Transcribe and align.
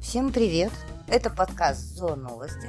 Всем 0.00 0.32
привет! 0.32 0.72
Это 1.06 1.28
подкаст 1.28 1.80
«Зо 1.80 2.16
новости». 2.16 2.68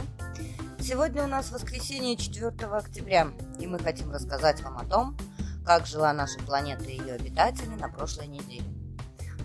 Сегодня 0.80 1.24
у 1.24 1.28
нас 1.28 1.52
воскресенье 1.52 2.18
4 2.18 2.48
октября, 2.48 3.30
и 3.60 3.68
мы 3.68 3.80
хотим 3.80 4.12
рассказать 4.12 4.62
вам 4.62 4.78
о 4.78 4.86
том, 4.86 5.18
как 5.66 5.86
жила 5.86 6.12
наша 6.14 6.40
планета 6.40 6.86
и 6.86 6.98
ее 6.98 7.14
обитатели 7.14 7.76
на 7.76 7.90
прошлой 7.90 8.28
неделе. 8.28 8.66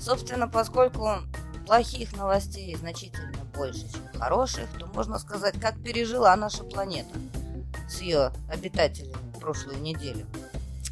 Собственно, 0.01 0.49
поскольку 0.49 1.09
плохих 1.67 2.17
новостей 2.17 2.75
значительно 2.75 3.45
больше, 3.55 3.91
чем 3.93 4.21
хороших, 4.21 4.69
то 4.79 4.87
можно 4.87 5.19
сказать, 5.19 5.61
как 5.61 5.81
пережила 5.83 6.35
наша 6.37 6.65
планета 6.65 7.15
с 7.89 8.01
ее 8.01 8.33
обитателями 8.51 9.25
прошлую 9.45 9.83
неделю. 9.83 10.27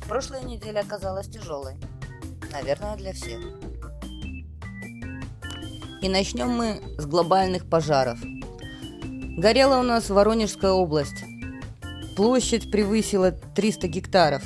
Прошлая 0.07 0.43
неделя 0.43 0.81
оказалась 0.81 1.27
тяжелой. 1.27 1.75
Наверное, 2.53 2.97
для 2.97 3.15
всех. 3.15 3.41
И 6.03 6.09
начнем 6.09 6.51
мы 6.51 6.81
с 6.99 7.07
глобальных 7.07 7.65
пожаров. 7.65 8.19
Горела 9.39 9.79
у 9.79 9.85
нас 9.85 10.11
Воронежская 10.11 10.73
область. 10.73 11.25
Площадь 12.17 12.73
превысила 12.73 13.31
300 13.31 13.87
гектаров. 13.87 14.43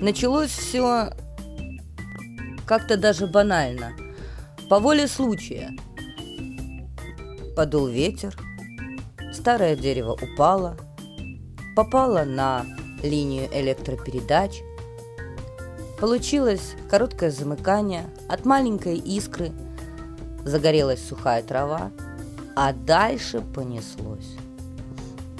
Началось 0.00 0.50
все 0.50 1.10
как-то 2.66 2.96
даже 2.96 3.28
банально. 3.28 3.92
По 4.68 4.80
воле 4.80 5.06
случая. 5.06 5.76
Подул 7.54 7.86
ветер, 7.86 8.36
старое 9.32 9.76
дерево 9.76 10.18
упало, 10.20 10.76
попало 11.76 12.24
на 12.24 12.66
линию 13.04 13.48
электропередач. 13.52 14.60
Получилось 16.00 16.74
короткое 16.90 17.30
замыкание, 17.30 18.06
от 18.28 18.44
маленькой 18.44 18.96
искры 18.96 19.52
загорелась 20.44 21.06
сухая 21.06 21.42
трава, 21.42 21.90
а 22.54 22.72
дальше 22.72 23.40
понеслось. 23.40 24.36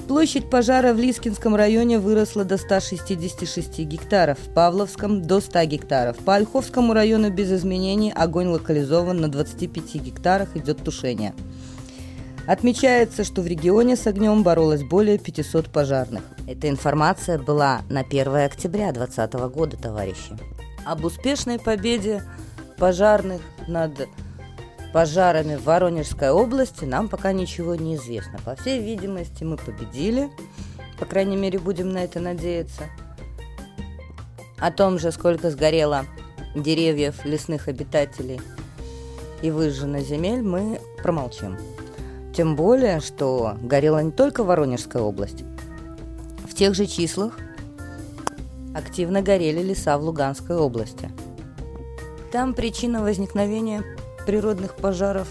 Площадь 0.09 0.49
пожара 0.49 0.95
в 0.95 0.99
Лискинском 0.99 1.55
районе 1.55 1.99
выросла 1.99 2.43
до 2.43 2.57
166 2.57 3.81
гектаров, 3.81 4.39
в 4.39 4.55
Павловском– 4.55 5.21
до 5.27 5.39
100 5.41 5.65
гектаров. 5.65 6.17
По 6.19 6.37
Ольховскому 6.37 6.95
району 6.95 7.31
без 7.31 7.53
изменений 7.53 8.11
огонь 8.11 8.47
локализован 8.47 9.21
на 9.21 9.29
25 9.29 9.97
гектарах, 9.97 10.57
идет 10.57 10.83
тушение. 10.83 11.35
Отмечается, 12.47 13.23
что 13.23 13.43
в 13.43 13.47
регионе 13.47 13.97
с 13.97 14.07
огнем 14.07 14.43
боролось 14.43 14.83
более 14.83 15.19
500 15.19 15.69
пожарных. 15.69 16.23
Эта 16.47 16.71
информация 16.71 17.39
была 17.39 17.83
на 17.91 18.01
1 18.01 18.35
октября 18.35 18.93
2020 18.93 19.35
года, 19.55 19.77
товарищи. 19.77 20.39
Об 20.87 21.05
успешной 21.05 21.59
победе 21.59 22.23
пожарных 22.79 23.43
над 23.67 24.09
пожарами 24.93 25.57
в 25.57 25.65
Воронежской 25.65 26.31
области 26.31 26.85
нам 26.85 27.09
пока 27.09 27.33
ничего 27.33 27.75
не 27.75 27.97
известно. 27.97 28.39
По 28.45 28.55
всей 28.57 28.81
видимости, 28.81 29.45
мы 29.45 29.57
победили. 29.57 30.31
По 30.99 31.05
крайней 31.05 31.37
мере, 31.37 31.59
будем 31.59 31.91
на 31.91 31.99
это 31.99 32.21
надеяться. 32.21 32.85
О 34.59 34.73
том 34.73 34.99
же, 34.99 35.13
сколько 35.13 35.51
сгорело 35.51 36.05
деревьев, 36.55 37.25
лесных 37.25 37.69
обитателей 37.69 38.41
и 39.43 39.51
выжжено 39.51 40.01
земель, 40.01 40.43
мы 40.43 40.81
промолчим. 41.03 41.57
Тем 42.35 42.57
более, 42.57 43.01
что 43.01 43.57
горела 43.63 44.03
не 44.03 44.11
только 44.11 44.43
Воронежская 44.43 45.03
область. 45.03 45.45
В 46.49 46.55
тех 46.55 46.75
же 46.75 46.87
числах 46.87 47.39
активно 48.75 49.23
горели 49.23 49.63
леса 49.63 49.97
в 49.99 50.03
Луганской 50.03 50.57
области. 50.57 51.11
Там 52.33 52.55
причина 52.55 53.03
возникновения 53.03 53.83
природных 54.29 54.75
пожаров 54.75 55.27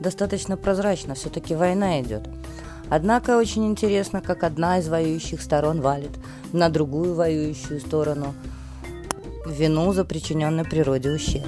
достаточно 0.00 0.56
прозрачно, 0.56 1.14
все-таки 1.14 1.54
война 1.54 2.00
идет. 2.00 2.28
Однако 2.90 3.38
очень 3.38 3.64
интересно, 3.64 4.20
как 4.20 4.42
одна 4.42 4.80
из 4.80 4.88
воюющих 4.88 5.40
сторон 5.40 5.80
валит 5.80 6.10
на 6.52 6.68
другую 6.68 7.14
воюющую 7.14 7.78
сторону 7.78 8.34
вину 9.46 9.92
за 9.92 10.04
причиненный 10.04 10.64
природе 10.64 11.10
ущерб. 11.10 11.46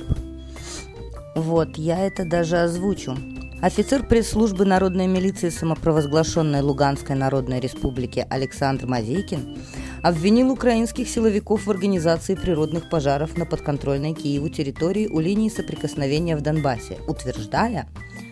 Вот, 1.34 1.76
я 1.76 2.06
это 2.06 2.24
даже 2.24 2.58
озвучу. 2.58 3.16
Офицер 3.62 4.06
пресс-службы 4.06 4.64
народной 4.64 5.08
милиции 5.08 5.48
самопровозглашенной 5.48 6.60
Луганской 6.60 7.16
Народной 7.16 7.58
Республики 7.58 8.24
Александр 8.30 8.86
Мазейкин 8.86 9.58
обвинил 10.06 10.52
украинских 10.52 11.08
силовиков 11.08 11.66
в 11.66 11.70
организации 11.70 12.36
природных 12.36 12.88
пожаров 12.88 13.36
на 13.36 13.44
подконтрольной 13.44 14.14
Киеву 14.14 14.48
территории 14.48 15.08
у 15.08 15.18
линии 15.18 15.48
соприкосновения 15.48 16.36
в 16.36 16.42
Донбассе, 16.42 16.98
утверждая, 17.08 17.88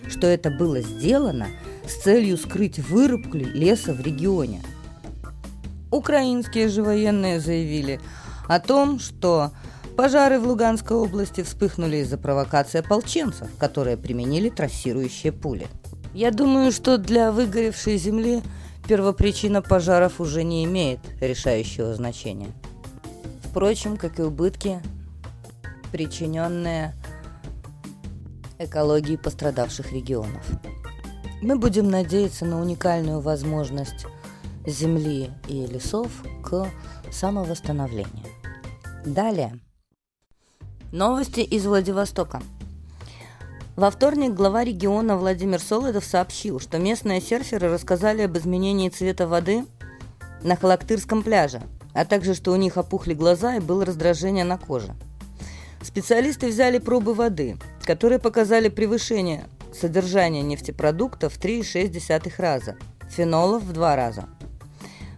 что 0.09 0.29
это 0.29 0.53
было 0.53 0.83
сделано 0.83 1.49
с 1.85 2.01
целью 2.01 2.37
скрыть 2.37 2.79
вырубку 2.79 3.39
леса 3.39 3.93
в 3.93 4.01
регионе. 4.01 4.63
Украинские 5.91 6.69
же 6.69 6.85
военные 6.85 7.41
заявили 7.41 8.01
о 8.47 8.61
том, 8.61 9.01
что 9.01 9.51
пожары 9.97 10.39
в 10.39 10.47
Луганской 10.47 10.97
области 10.97 11.43
вспыхнули 11.43 11.97
из-за 11.97 12.19
провокации 12.19 12.79
ополченцев, 12.79 13.49
которые 13.59 13.97
применили 13.97 14.49
трассирующие 14.49 15.33
пули. 15.33 15.67
Я 16.13 16.31
думаю, 16.31 16.71
что 16.71 16.99
для 16.99 17.33
выгоревшей 17.33 17.97
земли– 17.97 18.45
первопричина 18.89 19.63
пожаров 19.63 20.21
уже 20.21 20.45
не 20.45 20.65
имеет 20.65 21.01
решающего 21.21 21.95
значения. 21.95 22.53
Впрочем, 23.43 23.97
как 23.97 24.19
и 24.19 24.23
убытки, 24.23 24.81
причиненные 25.93 26.95
экологии 28.59 29.17
пострадавших 29.17 29.93
регионов. 29.93 30.45
Мы 31.43 31.59
будем 31.59 31.89
надеяться 31.89 32.45
на 32.45 32.61
уникальную 32.61 33.21
возможность 33.21 34.07
земли 34.67 35.31
и 35.49 35.67
лесов 35.67 36.11
к 36.43 36.67
самовосстановлению. 37.11 38.27
Далее. 39.05 39.61
Новости 40.91 41.41
из 41.41 41.67
Владивостока– 41.67 42.43
во 43.77 43.91
вторник 43.91 44.35
глава 44.35 44.63
региона 44.63 45.17
Владимир 45.17 45.59
Солодов 45.59 46.05
сообщил, 46.05 46.61
что 46.61 46.79
местные 46.79 47.21
серферы 47.21 47.69
рассказали 47.69 48.23
об 48.23 48.39
изменении 48.39 48.89
цвета 48.89 49.27
воды 49.27 49.65
на 50.43 50.55
Халактырском 50.55 51.25
пляже, 51.25 51.61
а 51.93 52.05
также, 52.05 52.35
что 52.35 52.53
у 52.53 52.57
них 52.57 52.77
опухли 52.77 53.15
глаза 53.15 53.57
и 53.57 53.61
было 53.61 53.85
раздражение 53.85 54.45
на 54.45 54.59
коже. 54.59 54.95
Специалисты 55.83 56.49
взяли 56.49 56.79
пробы 56.79 57.15
воды, 57.15 57.57
которые 57.83 58.21
показали 58.21 58.69
превышение 58.69 59.49
содержания 59.73 60.43
нефтепродуктов 60.43 61.35
в 61.35 61.41
3,6 61.41 62.33
раза, 62.39 62.77
фенолов 63.11 63.65
в 63.65 63.73
2 63.73 63.97
раза. 63.97 64.29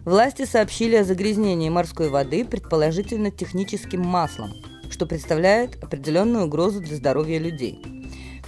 Власти 0.03 0.45
сообщили 0.45 0.95
о 0.95 1.03
загрязнении 1.03 1.69
морской 1.69 2.09
воды 2.09 2.43
предположительно 2.43 3.29
техническим 3.29 4.01
маслом, 4.01 4.51
что 4.89 5.05
представляет 5.05 5.83
определенную 5.83 6.45
угрозу 6.45 6.79
для 6.79 6.95
здоровья 6.95 7.37
людей– 7.37 7.85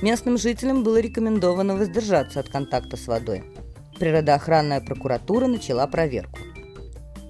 Местным 0.02 0.38
жителям 0.38 0.84
было 0.84 1.00
рекомендовано 1.00 1.76
воздержаться 1.76 2.40
от 2.40 2.50
контакта 2.50 2.96
с 2.96 3.08
водой. 3.08 3.44
Природоохранная 4.00 4.80
прокуратура 4.80 5.48
начала 5.48 5.86
проверку. 5.88 6.40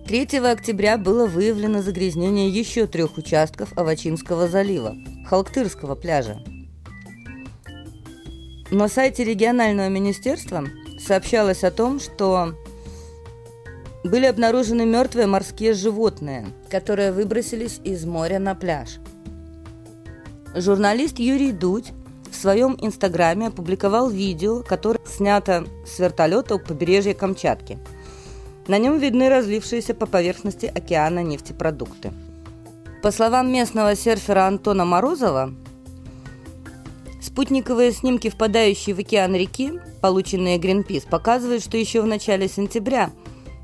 3 0.07 0.37
октября 0.39 0.97
было 0.97 1.27
выявлено 1.27 1.81
загрязнение 1.81 2.49
еще 2.49 2.87
трех 2.87 3.17
участков 3.17 3.75
Авачинского 3.77 4.47
залива, 4.47 4.95
Халктырского 5.27 5.95
пляжа. 5.95 6.39
На 8.71 8.87
сайте 8.87 9.23
регионального 9.23 9.89
министерства 9.89 10.63
сообщалось 10.99 11.63
о 11.63 11.71
том, 11.71 11.99
что 11.99 12.53
были 14.03 14.25
обнаружены 14.25 14.85
мертвые 14.85 15.25
морские 15.25 15.73
животные, 15.73 16.47
которые 16.69 17.11
выбросились 17.11 17.81
из 17.83 18.05
моря 18.05 18.37
на 18.37 18.53
пляж. 18.53 18.99
Журналист 20.55 21.19
Юрий 21.19 21.51
Дудь 21.51 21.93
своем 22.39 22.77
инстаграме 22.81 23.47
опубликовал 23.47 24.09
видео, 24.09 24.63
которое 24.63 24.99
снято 25.05 25.65
с 25.85 25.99
вертолета 25.99 26.55
у 26.55 26.59
побережья 26.59 27.13
Камчатки. 27.13 27.77
На 28.67 28.77
нем 28.77 28.99
видны 28.99 29.29
разлившиеся 29.29 29.93
по 29.93 30.05
поверхности 30.05 30.65
океана 30.65 31.23
нефтепродукты. 31.23 32.11
По 33.01 33.11
словам 33.11 33.51
местного 33.51 33.95
серфера 33.95 34.45
Антона 34.45 34.85
Морозова, 34.85 35.53
спутниковые 37.21 37.91
снимки, 37.91 38.29
впадающие 38.29 38.95
в 38.95 38.99
океан 38.99 39.35
реки, 39.35 39.79
полученные 40.01 40.57
Greenpeace, 40.57 41.09
показывают, 41.09 41.63
что 41.63 41.77
еще 41.77 42.01
в 42.01 42.07
начале 42.07 42.47
сентября– 42.47 43.11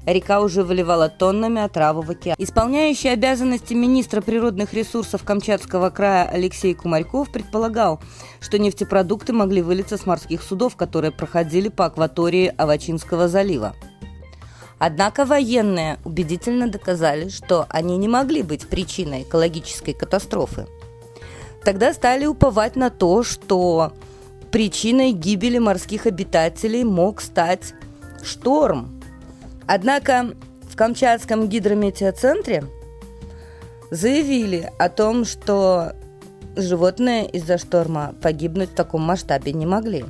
Река 0.05 0.41
уже 0.41 0.63
выливала 0.63 1.09
тоннами 1.09 1.61
отраву 1.61 2.01
в 2.01 2.11
океан. 2.11 2.35
Исполняющий 2.37 3.09
обязанности 3.09 3.73
министра 3.73 4.21
природных 4.21 4.73
ресурсов 4.73 5.23
Камчатского 5.23 5.89
края 5.89 6.29
Алексей 6.31 6.73
Кумарьков 6.73 7.31
предполагал, 7.31 7.99
что 8.39 8.59
нефтепродукты 8.59 9.33
могли 9.33 9.61
вылиться 9.61 9.97
с 9.97 10.05
морских 10.05 10.43
судов, 10.43 10.75
которые 10.75 11.11
проходили 11.11 11.69
по 11.69 11.85
акватории 11.85 12.53
Авачинского 12.55 13.27
залива. 13.27 13.75
Однако 14.77 15.25
военные 15.25 15.99
убедительно 16.03 16.67
доказали, 16.67 17.29
что 17.29 17.65
они 17.69 17.97
не 17.97 18.07
могли 18.07 18.43
быть 18.43 18.67
причиной 18.67 19.23
экологической 19.23 19.93
катастрофы. 19.93 20.67
Тогда 21.63 21.93
стали 21.93 22.25
уповать 22.27 22.75
на 22.75 22.91
то, 22.91 23.23
что 23.23 23.93
причиной 24.51 25.13
гибели 25.13 25.57
морских 25.57 26.05
обитателей 26.05 26.83
мог 26.83 27.21
стать 27.21 27.73
шторм. 28.21 28.94
Однако 29.67 30.35
в 30.69 30.75
Камчатском 30.75 31.47
гидрометеоцентре 31.47 32.65
заявили 33.91 34.71
о 34.77 34.89
том, 34.89 35.25
что 35.25 35.93
животные 36.55 37.29
из-за 37.29 37.57
шторма 37.57 38.13
погибнуть 38.21 38.71
в 38.71 38.75
таком 38.75 39.01
масштабе 39.01 39.53
не 39.53 39.65
могли. 39.65 40.05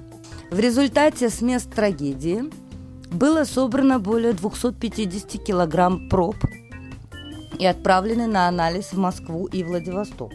В 0.51 0.59
результате 0.59 1.29
с 1.29 1.41
мест 1.41 1.71
трагедии 1.73 2.43
было 3.11 3.43
собрано 3.45 3.99
более 3.99 4.33
250 4.33 5.43
килограмм 5.43 6.09
проб 6.09 6.35
и 7.57 7.65
отправлены 7.65 8.27
на 8.27 8.47
анализ 8.47 8.91
в 8.91 8.97
Москву 8.97 9.45
и 9.45 9.63
Владивосток. 9.63 10.31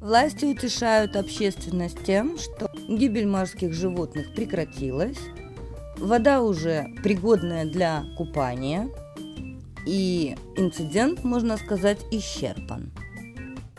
Власти 0.00 0.46
утешают 0.46 1.16
общественность 1.16 2.02
тем, 2.04 2.38
что 2.38 2.70
гибель 2.88 3.26
морских 3.26 3.72
животных 3.72 4.34
прекратилась, 4.34 5.18
вода 6.00 6.42
уже 6.42 6.86
пригодная 7.02 7.64
для 7.64 8.04
купания, 8.16 8.88
и 9.86 10.36
инцидент, 10.56 11.24
можно 11.24 11.56
сказать, 11.56 11.98
исчерпан. 12.10 12.92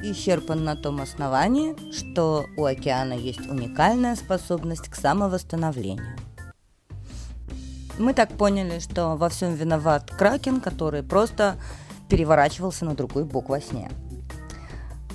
Исчерпан 0.02 0.64
на 0.64 0.76
том 0.76 1.02
основании, 1.02 1.76
что 1.94 2.46
у 2.58 2.66
океана 2.66 3.14
есть 3.14 3.48
уникальная 3.48 4.16
способность 4.16 4.90
к 4.90 4.96
самовосстановлению. 4.96 6.18
Мы 8.00 8.14
так 8.14 8.32
поняли, 8.32 8.80
что 8.80 9.16
во 9.16 9.30
всем 9.30 9.54
виноват 9.54 10.10
Кракен, 10.10 10.60
который 10.60 11.04
просто 11.04 11.58
переворачивался 12.10 12.86
на 12.86 12.96
другой 12.96 13.26
бок 13.26 13.50
во 13.50 13.62
сне. 13.62 13.92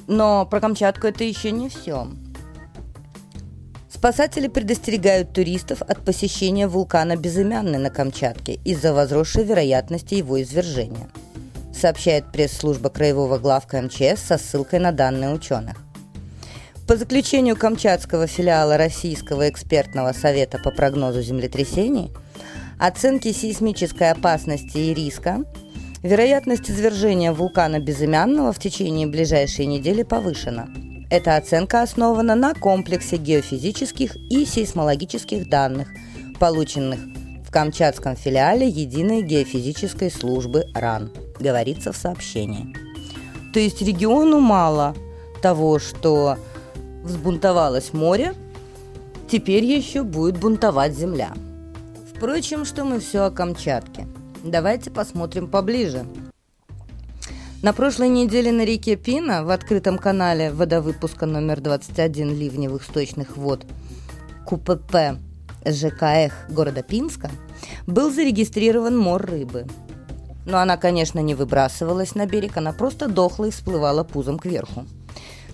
Но 0.07 0.47
про 0.47 0.61
Камчатку 0.61 1.09
это 1.09 1.25
еще 1.25 1.51
не 1.51 1.69
все. 1.69 2.07
Спасатели 3.97 4.47
предостерегают 4.47 5.33
туристов 5.33 5.81
от 5.81 6.05
посещения 6.05 6.69
вулкана 6.69 7.17
Безымянный 7.17 7.79
на 7.79 7.89
Камчатке 7.89 8.61
из-за 8.63 8.93
возросшей 8.93 9.43
вероятности 9.43 10.17
его 10.17 10.41
извержения, 10.43 11.09
сообщает 11.75 12.31
пресс-служба 12.31 12.91
Краевого 12.91 13.39
главка 13.39 13.81
МЧС 13.81 14.21
со 14.21 14.37
ссылкой 14.37 14.81
на 14.81 14.93
данные 14.93 15.31
ученых. 15.31 15.79
По 16.87 16.99
заключению 16.99 17.57
Камчатского 17.57 18.27
филиала 18.27 18.77
Российского 18.77 19.49
экспертного 19.49 20.13
совета 20.13 20.59
по 20.63 20.71
прогнозу 20.71 21.23
землетрясений, 21.23 22.13
оценки 22.79 23.33
сейсмической 23.33 24.11
опасности 24.11 24.77
и 24.77 24.93
риска 24.93 25.43
Вероятность 26.03 26.71
извержения 26.71 27.33
вулкана 27.33 27.81
Безымянного 27.81 28.53
в 28.53 28.59
течение 28.59 29.07
ближайшей 29.07 29.65
недели 29.65 30.03
повышена. 30.03 30.69
Эта 31.09 31.37
оценка 31.37 31.83
основана 31.83 32.35
на 32.35 32.55
комплексе 32.55 33.17
геофизических 33.17 34.17
и 34.17 34.45
сейсмологических 34.45 35.49
данных, 35.49 35.89
полученных 36.39 37.01
в 37.47 37.51
Камчатском 37.51 38.17
филиале 38.17 38.69
Единой 38.69 39.23
геофизической 39.23 40.11
службы 40.11 40.65
РАН, 40.75 41.11
говорится 41.39 41.93
в 41.93 41.97
сообщении. 41.97 42.75
То 43.53 43.61
есть 43.61 43.81
региону 43.83 44.41
мало 44.41 44.95
того, 45.43 45.79
что 45.79 46.37
взбунтовалось 47.05 47.93
море, 47.93 48.35
теперь 49.31 49.65
еще 49.65 50.03
будет 50.03 50.39
бунтовать 50.39 50.95
земля. 50.95 51.33
Впрочем, 52.15 52.65
что 52.65 52.85
мы 52.85 53.01
все 53.01 53.21
о 53.21 53.31
Камчатке– 53.31 54.07
Давайте 54.47 54.93
посмотрим 54.93 55.49
поближе. 55.49 56.07
На 57.63 57.73
прошлой 57.73 58.11
неделе 58.11 58.53
на 58.53 58.67
реке 58.67 58.97
Пина 58.97 59.43
в 59.43 59.51
открытом 59.51 59.97
канале 59.97 60.53
водовыпуска 60.53 61.25
номер 61.25 61.63
21 61.63 62.39
ливневых 62.39 62.83
сточных 62.83 63.39
вод 63.39 63.65
КУПП 64.45 65.19
ЖКХ 65.65 66.51
города 66.51 66.83
Пинска 66.83 67.31
был 67.87 68.13
зарегистрирован 68.13 68.97
мор 68.97 69.25
рыбы. 69.25 69.67
Но 70.45 70.59
она, 70.59 70.77
конечно, 70.77 71.19
не 71.21 71.35
выбрасывалась 71.35 72.15
на 72.15 72.27
берег, 72.27 72.59
она 72.59 72.73
просто 72.73 73.09
дохла 73.09 73.47
и 73.47 73.51
всплывала 73.51 74.05
пузом 74.05 74.39
кверху. 74.39 74.85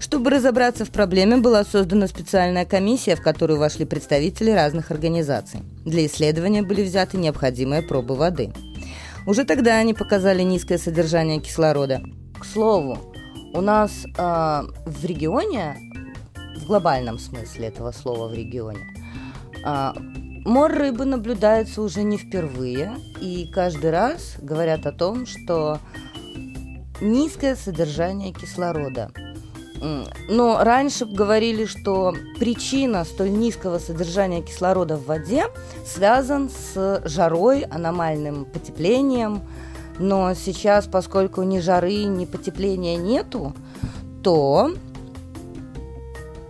Чтобы 0.01 0.31
разобраться 0.31 0.85
в 0.85 0.91
проблеме, 0.91 1.37
была 1.37 1.65
создана 1.65 2.09
специальная 2.09 2.67
комиссия, 2.67 3.15
в 3.15 3.23
которую 3.23 3.61
вошли 3.61 3.85
представители 3.85 4.51
разных 4.51 4.91
организаций. 4.91 5.61
Для 5.85 6.05
исследования 6.07 6.65
были 6.65 6.83
взяты 6.83 7.17
необходимые 7.17 7.83
пробы 7.83 8.17
воды– 8.17 8.53
уже 9.27 9.45
тогда 9.45 9.77
они 9.77 9.95
показали 9.95 10.43
низкое 10.43 10.79
содержание 10.79 11.41
кислорода. 11.41 12.03
К 12.39 12.45
слову, 12.45 12.99
у 13.55 13.61
нас 13.61 14.05
э, 14.05 14.63
в 14.87 15.05
регионе, 15.05 15.77
в 16.57 16.67
глобальном 16.67 17.19
смысле 17.19 17.69
этого 17.69 17.93
слова 17.93 18.29
в 18.29 18.35
регионе, 18.35 18.87
э, 19.65 19.93
мор 20.45 20.73
рыбы 20.73 21.05
наблюдается 21.05 21.83
уже 21.83 22.03
не 22.03 22.19
впервые, 22.19 22.95
и 23.21 23.51
каждый 23.53 23.91
раз 23.91 24.37
говорят 24.41 24.87
о 24.87 24.93
том, 24.93 25.27
что 25.27 25.79
низкое 27.01 27.57
содержание 27.57 28.33
кислорода– 28.33 29.11
но 30.29 30.63
раньше 30.63 31.07
говорили, 31.07 31.65
что 31.65 32.15
причина 32.39 33.05
столь 33.05 33.33
низкого 33.33 33.79
содержания 33.79 34.43
кислорода 34.43 34.97
в 34.97 35.07
воде 35.07 35.47
связан 35.85 36.51
с 36.51 37.03
жарой, 37.05 37.63
аномальным 37.63 38.45
потеплением. 38.45 39.43
Но 39.99 40.35
сейчас, 40.35 40.87
поскольку 40.87 41.43
ни 41.43 41.59
жары, 41.59 42.05
ни 42.05 42.25
потепления 42.25 42.97
нету, 42.97 43.55
то 44.23 44.73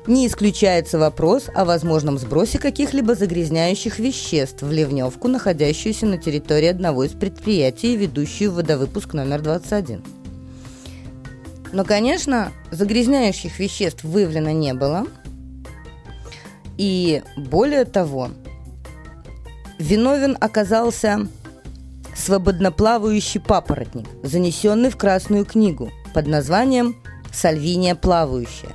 не 0.06 0.26
исключается 0.26 0.98
вопрос 0.98 1.48
о 1.54 1.64
возможном 1.64 2.18
сбросе 2.18 2.58
каких-либо 2.58 3.14
загрязняющих 3.14 3.98
веществ 3.98 4.62
в 4.62 4.70
ливневку, 4.70 5.28
находящуюся 5.28 6.06
на 6.06 6.18
территории 6.18 6.68
одного 6.68 7.04
из 7.04 7.12
предприятий, 7.12 7.96
ведущую 7.96 8.52
водовыпуск 8.52 9.14
номер 9.14 9.40
21. 9.40 10.21
Но, 11.72 11.84
конечно, 11.84 12.52
загрязняющих 12.70 13.58
веществ 13.58 14.04
выявлено 14.04 14.50
не 14.50 14.74
было. 14.74 15.06
И 16.76 17.22
более 17.36 17.84
того, 17.84 18.28
виновен 19.78 20.36
оказался 20.38 21.26
свободноплавающий 22.14 23.40
папоротник, 23.40 24.06
занесенный 24.22 24.90
в 24.90 24.96
Красную 24.96 25.46
книгу 25.46 25.90
под 26.14 26.26
названием 26.26 26.96
«Сальвиния 27.32 27.94
плавающая». 27.94 28.70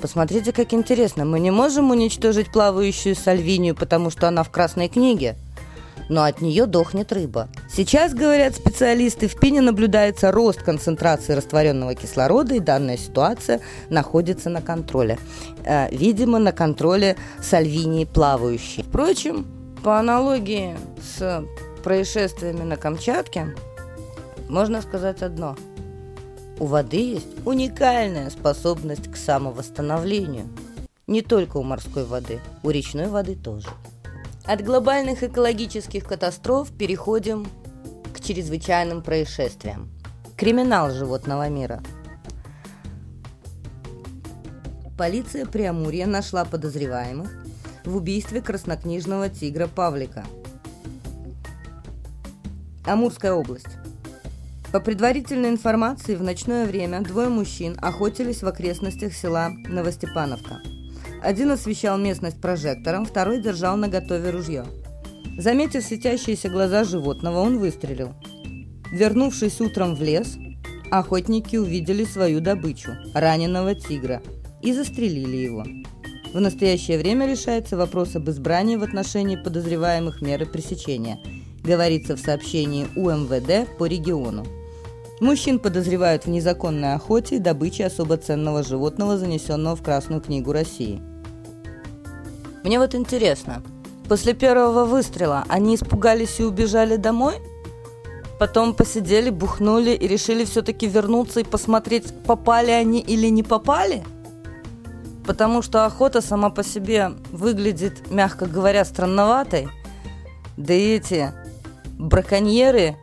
Посмотрите, 0.00 0.52
как 0.52 0.74
интересно. 0.74 1.24
Мы 1.24 1.40
не 1.40 1.50
можем 1.50 1.90
уничтожить 1.90 2.52
плавающую 2.52 3.16
сальвинию, 3.16 3.74
потому 3.74 4.10
что 4.10 4.28
она 4.28 4.42
в 4.42 4.50
Красной 4.50 4.88
книге– 4.88 5.36
но 6.08 6.24
от 6.24 6.40
нее 6.40 6.66
дохнет 6.66 7.12
рыба. 7.12 7.48
Сейчас, 7.70 8.14
говорят 8.14 8.54
специалисты, 8.54 9.28
в 9.28 9.38
пене 9.38 9.60
наблюдается 9.60 10.30
рост 10.30 10.62
концентрации 10.62 11.32
растворенного 11.32 11.94
кислорода, 11.94 12.54
и 12.54 12.60
данная 12.60 12.96
ситуация 12.96 13.60
находится 13.90 14.50
на 14.50 14.62
контроле. 14.62 15.18
Э, 15.64 15.88
видимо, 15.90 16.38
на 16.38 16.52
контроле 16.52 17.16
сальвинии 17.42 18.04
плавающей. 18.04 18.82
Впрочем, 18.82 19.46
по 19.82 19.98
аналогии 19.98 20.76
с 21.02 21.44
происшествиями 21.82 22.62
на 22.62 22.76
Камчатке, 22.76 23.54
можно 24.48 24.82
сказать 24.82 25.22
одно. 25.22 25.56
У 26.58 26.66
воды 26.66 27.14
есть 27.14 27.26
уникальная 27.44 28.30
способность 28.30 29.10
к 29.10 29.16
самовосстановлению. 29.16 30.48
Не 31.06 31.20
только 31.20 31.58
у 31.58 31.62
морской 31.62 32.04
воды, 32.04 32.40
у 32.62 32.70
речной 32.70 33.08
воды 33.08 33.34
тоже. 33.34 33.68
От 34.46 34.62
глобальных 34.62 35.22
экологических 35.22 36.04
катастроф 36.04 36.70
переходим 36.70 37.46
к 38.12 38.20
чрезвычайным 38.20 39.00
происшествиям. 39.00 39.90
Криминал 40.36 40.90
животного 40.90 41.48
мира. 41.48 41.82
Полиция 44.98 45.46
Преамурья 45.46 46.06
нашла 46.06 46.44
подозреваемых 46.44 47.30
в 47.86 47.96
убийстве 47.96 48.42
краснокнижного 48.42 49.30
тигра 49.30 49.66
Павлика. 49.66 50.26
Амурская 52.84 53.32
область. 53.32 53.78
По 54.72 54.80
предварительной 54.80 55.48
информации, 55.48 56.16
в 56.16 56.22
ночное 56.22 56.66
время 56.66 57.00
двое 57.00 57.30
мужчин 57.30 57.78
охотились 57.80 58.42
в 58.42 58.46
окрестностях 58.46 59.14
села 59.14 59.48
Новостепановка– 59.68 60.60
один 61.24 61.50
освещал 61.50 61.96
местность 61.96 62.40
прожектором, 62.40 63.06
второй 63.06 63.40
держал 63.40 63.76
на 63.76 63.88
готове 63.88 64.30
ружье. 64.30 64.64
Заметив 65.38 65.82
светящиеся 65.82 66.50
глаза 66.50 66.84
животного, 66.84 67.40
он 67.40 67.58
выстрелил. 67.58 68.12
Вернувшись 68.92 69.60
утром 69.60 69.96
в 69.96 70.02
лес, 70.02 70.36
охотники 70.90 71.56
увидели 71.56 72.04
свою 72.04 72.40
добычу– 72.40 72.92
раненого 73.14 73.74
тигра, 73.74 74.22
и 74.60 74.72
застрелили 74.72 75.36
его. 75.36 75.64
В 76.32 76.40
настоящее 76.40 76.98
время 76.98 77.26
решается 77.26 77.76
вопрос 77.76 78.16
об 78.16 78.28
избрании 78.28 78.76
в 78.76 78.82
отношении 78.82 79.36
подозреваемых 79.36 80.20
меры 80.20 80.46
пресечения, 80.46 81.18
говорится 81.62 82.16
в 82.16 82.20
сообщении 82.20 82.86
УМВД 82.96 83.76
по 83.78 83.86
региону. 83.86 84.44
Мужчин 85.20 85.58
подозревают 85.58 86.24
в 86.24 86.28
незаконной 86.28 86.94
охоте 86.94 87.36
и 87.36 87.40
добыче 87.40 87.86
особо 87.86 88.18
ценного 88.18 88.62
животного, 88.62 89.16
занесенного 89.16 89.74
в 89.74 89.82
Красную 89.82 90.20
книгу 90.20 90.52
России– 90.52 91.00
Мне 92.64 92.78
вот 92.78 92.94
интересно, 92.94 93.62
после 94.08 94.32
первого 94.32 94.86
выстрела 94.86 95.44
они 95.48 95.74
испугались 95.74 96.40
и 96.40 96.44
убежали 96.44 96.96
домой? 96.96 97.34
Потом 98.38 98.72
посидели, 98.72 99.28
бухнули 99.28 99.90
и 99.90 100.08
решили 100.08 100.46
все-таки 100.46 100.86
вернуться 100.86 101.40
и 101.40 101.44
посмотреть, 101.44 102.14
попали 102.24 102.70
они 102.70 103.00
или 103.00 103.28
не 103.28 103.42
попали? 103.42 104.02
Потому 105.26 105.60
что 105.60 105.84
охота 105.84 106.22
сама 106.22 106.48
по 106.48 106.64
себе 106.64 107.12
выглядит, 107.32 108.10
мягко 108.10 108.46
говоря, 108.46 108.86
странноватой. 108.86 109.68
Да 110.56 110.72
и 110.72 110.96
эти 110.96 111.32
браконьеры 111.98 112.96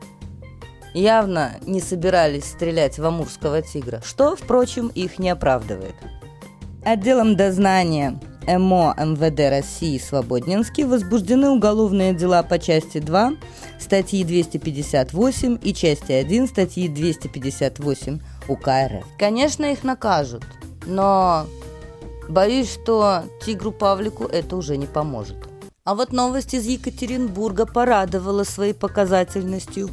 явно 0.96 1.52
не 1.68 1.82
собирались 1.82 2.46
стрелять 2.46 2.98
в 2.98 3.06
амурского 3.06 3.62
тигра, 3.62 4.02
что, 4.04 4.36
впрочем, 4.36 4.88
их 4.88 5.20
не 5.20 5.30
оправдывает. 5.30 5.96
Отделом 6.84 7.36
дознания 7.36 8.20
МО 8.48 8.96
МВД 8.98 9.50
России 9.50 9.98
Свободнинский 9.98 10.84
возбуждены 10.84 11.50
уголовные 11.50 12.14
дела 12.14 12.44
по 12.44 12.58
части 12.58 12.98
2 13.00 13.34
статьи 13.80 14.24
258 14.24 15.60
и 15.62 15.74
части 15.74 16.12
1 16.12 16.48
статьи 16.48 16.88
258 16.88 18.20
УК 18.48 18.68
РФ. 18.68 19.06
Конечно, 19.20 19.66
их 19.66 19.84
накажут, 19.84 20.44
но 20.86 21.46
боюсь, 22.30 22.72
что 22.72 23.24
тигру 23.46 23.72
Павлику 23.72 24.26
это 24.26 24.56
уже 24.56 24.78
не 24.78 24.88
поможет. 24.88 25.38
А 25.84 25.96
вот 25.96 26.12
новость 26.12 26.54
из 26.54 26.66
Екатеринбурга 26.68 27.66
порадовала 27.66 28.44
своей 28.44 28.74
показательностью 28.74 29.90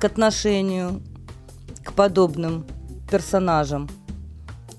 к 0.00 0.04
отношению 0.04 1.02
к 1.84 1.92
подобным 1.92 2.64
персонажам. 3.10 3.88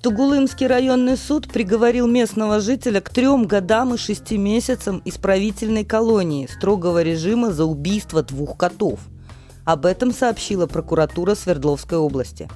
Тугулымский 0.03 0.67
районный 0.67 1.17
суд 1.17 1.48
приговорил 1.48 2.07
местного 2.07 2.60
жителя 2.60 3.00
к 3.01 3.10
трем 3.10 3.48
годам 3.48 3.93
и 3.93 3.98
шести 3.98 4.38
месяцам 4.38 5.01
исправительной 5.05 5.86
колонии 5.86 6.45
строгого 6.45 7.01
режима 7.01 7.51
за 7.51 7.65
убийство 7.65 8.22
двух 8.22 8.57
котов. 8.57 9.00
Об 9.63 9.86
этом 9.86 10.12
сообщила 10.12 10.67
прокуратура 10.67 11.36
Свердловской 11.36 11.98
области. 11.98 12.50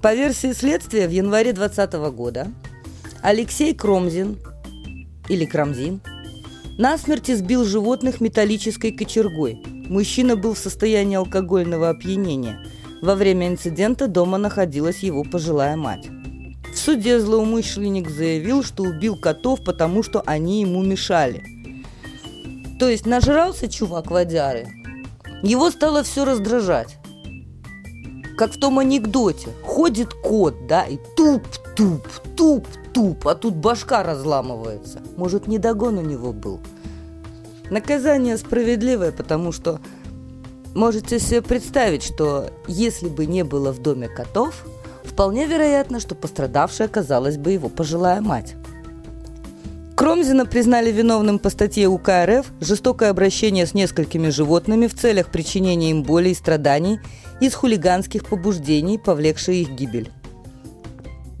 По 0.00 0.14
версии 0.14 0.52
следствия, 0.52 1.08
в 1.08 1.10
январе 1.10 1.52
2020 1.52 2.14
года 2.14 2.46
Алексей 3.20 3.74
Кромзин 3.74 4.38
или 5.28 5.44
Крамзин– 5.44 6.00
Насмерть 6.78 7.28
избил 7.28 7.64
животных 7.64 8.20
металлической 8.20 8.92
кочергой. 8.92 9.60
Мужчина 9.88 10.36
был 10.36 10.54
в 10.54 10.58
состоянии 10.58 11.16
алкогольного 11.16 11.88
опьянения. 11.88 12.64
Во 13.02 13.16
время 13.16 13.48
инцидента 13.48 14.06
дома 14.06 14.38
находилась 14.38 15.00
его 15.00 15.24
пожилая 15.24 15.74
мать. 15.74 16.08
Суде 16.88 17.20
злоумышленник 17.20 18.08
заявил, 18.08 18.64
что 18.64 18.82
убил 18.82 19.14
котов, 19.14 19.62
потому 19.62 20.02
что 20.02 20.22
они 20.24 20.62
ему 20.62 20.82
мешали. 20.82 21.44
То 22.80 22.88
есть 22.88 23.04
нажрался 23.04 23.68
чувак 23.68 24.10
водяры. 24.10 24.68
Его 25.42 25.70
стало 25.70 26.02
все 26.02 26.24
раздражать. 26.24 26.96
Как 28.38 28.54
в 28.54 28.58
том 28.58 28.78
анекдоте. 28.78 29.50
Ходит 29.62 30.14
кот, 30.14 30.66
да, 30.66 30.84
и 30.84 30.96
туп-туп, 31.14 32.08
туп-туп, 32.34 33.28
а 33.28 33.34
тут 33.34 33.56
башка 33.56 34.02
разламывается. 34.02 35.02
Может, 35.18 35.46
недогон 35.46 35.98
у 35.98 36.02
него 36.02 36.32
был. 36.32 36.58
Наказание 37.68 38.38
справедливое, 38.38 39.12
потому 39.12 39.52
что 39.52 39.78
можете 40.74 41.18
себе 41.18 41.42
представить, 41.42 42.02
что 42.02 42.48
если 42.66 43.10
бы 43.10 43.26
не 43.26 43.44
было 43.44 43.72
в 43.74 43.82
доме 43.82 44.08
котов, 44.08 44.64
вполне 45.18 45.46
вероятно, 45.46 45.98
что 45.98 46.14
пострадавшей 46.14 46.86
оказалась 46.86 47.38
бы 47.38 47.50
его 47.50 47.68
пожилая 47.68 48.20
мать. 48.20 48.54
Кромзина 49.96 50.46
признали 50.46 50.92
виновным 50.92 51.40
по 51.40 51.50
статье 51.50 51.88
УК 51.88 52.24
РФ 52.24 52.46
«Жестокое 52.60 53.10
обращение 53.10 53.66
с 53.66 53.74
несколькими 53.74 54.28
животными 54.28 54.86
в 54.86 54.94
целях 54.94 55.32
причинения 55.32 55.90
им 55.90 56.04
боли 56.04 56.28
и 56.28 56.34
страданий 56.34 57.00
из 57.40 57.52
хулиганских 57.56 58.26
побуждений, 58.26 58.96
повлекшие 58.96 59.62
их 59.62 59.70
гибель». 59.70 60.12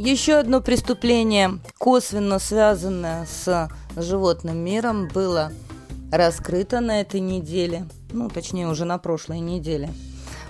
Еще 0.00 0.34
одно 0.34 0.60
преступление, 0.60 1.60
косвенно 1.78 2.40
связанное 2.40 3.26
с 3.26 3.70
животным 3.96 4.58
миром, 4.58 5.06
было– 5.06 5.52
раскрыто 6.10 6.80
на 6.80 7.00
этой 7.00 7.20
неделе, 7.20 7.86
ну, 8.10 8.28
точнее, 8.28 8.66
уже 8.66 8.84
на 8.84 8.98
прошлой 8.98 9.38
неделе, 9.38 9.88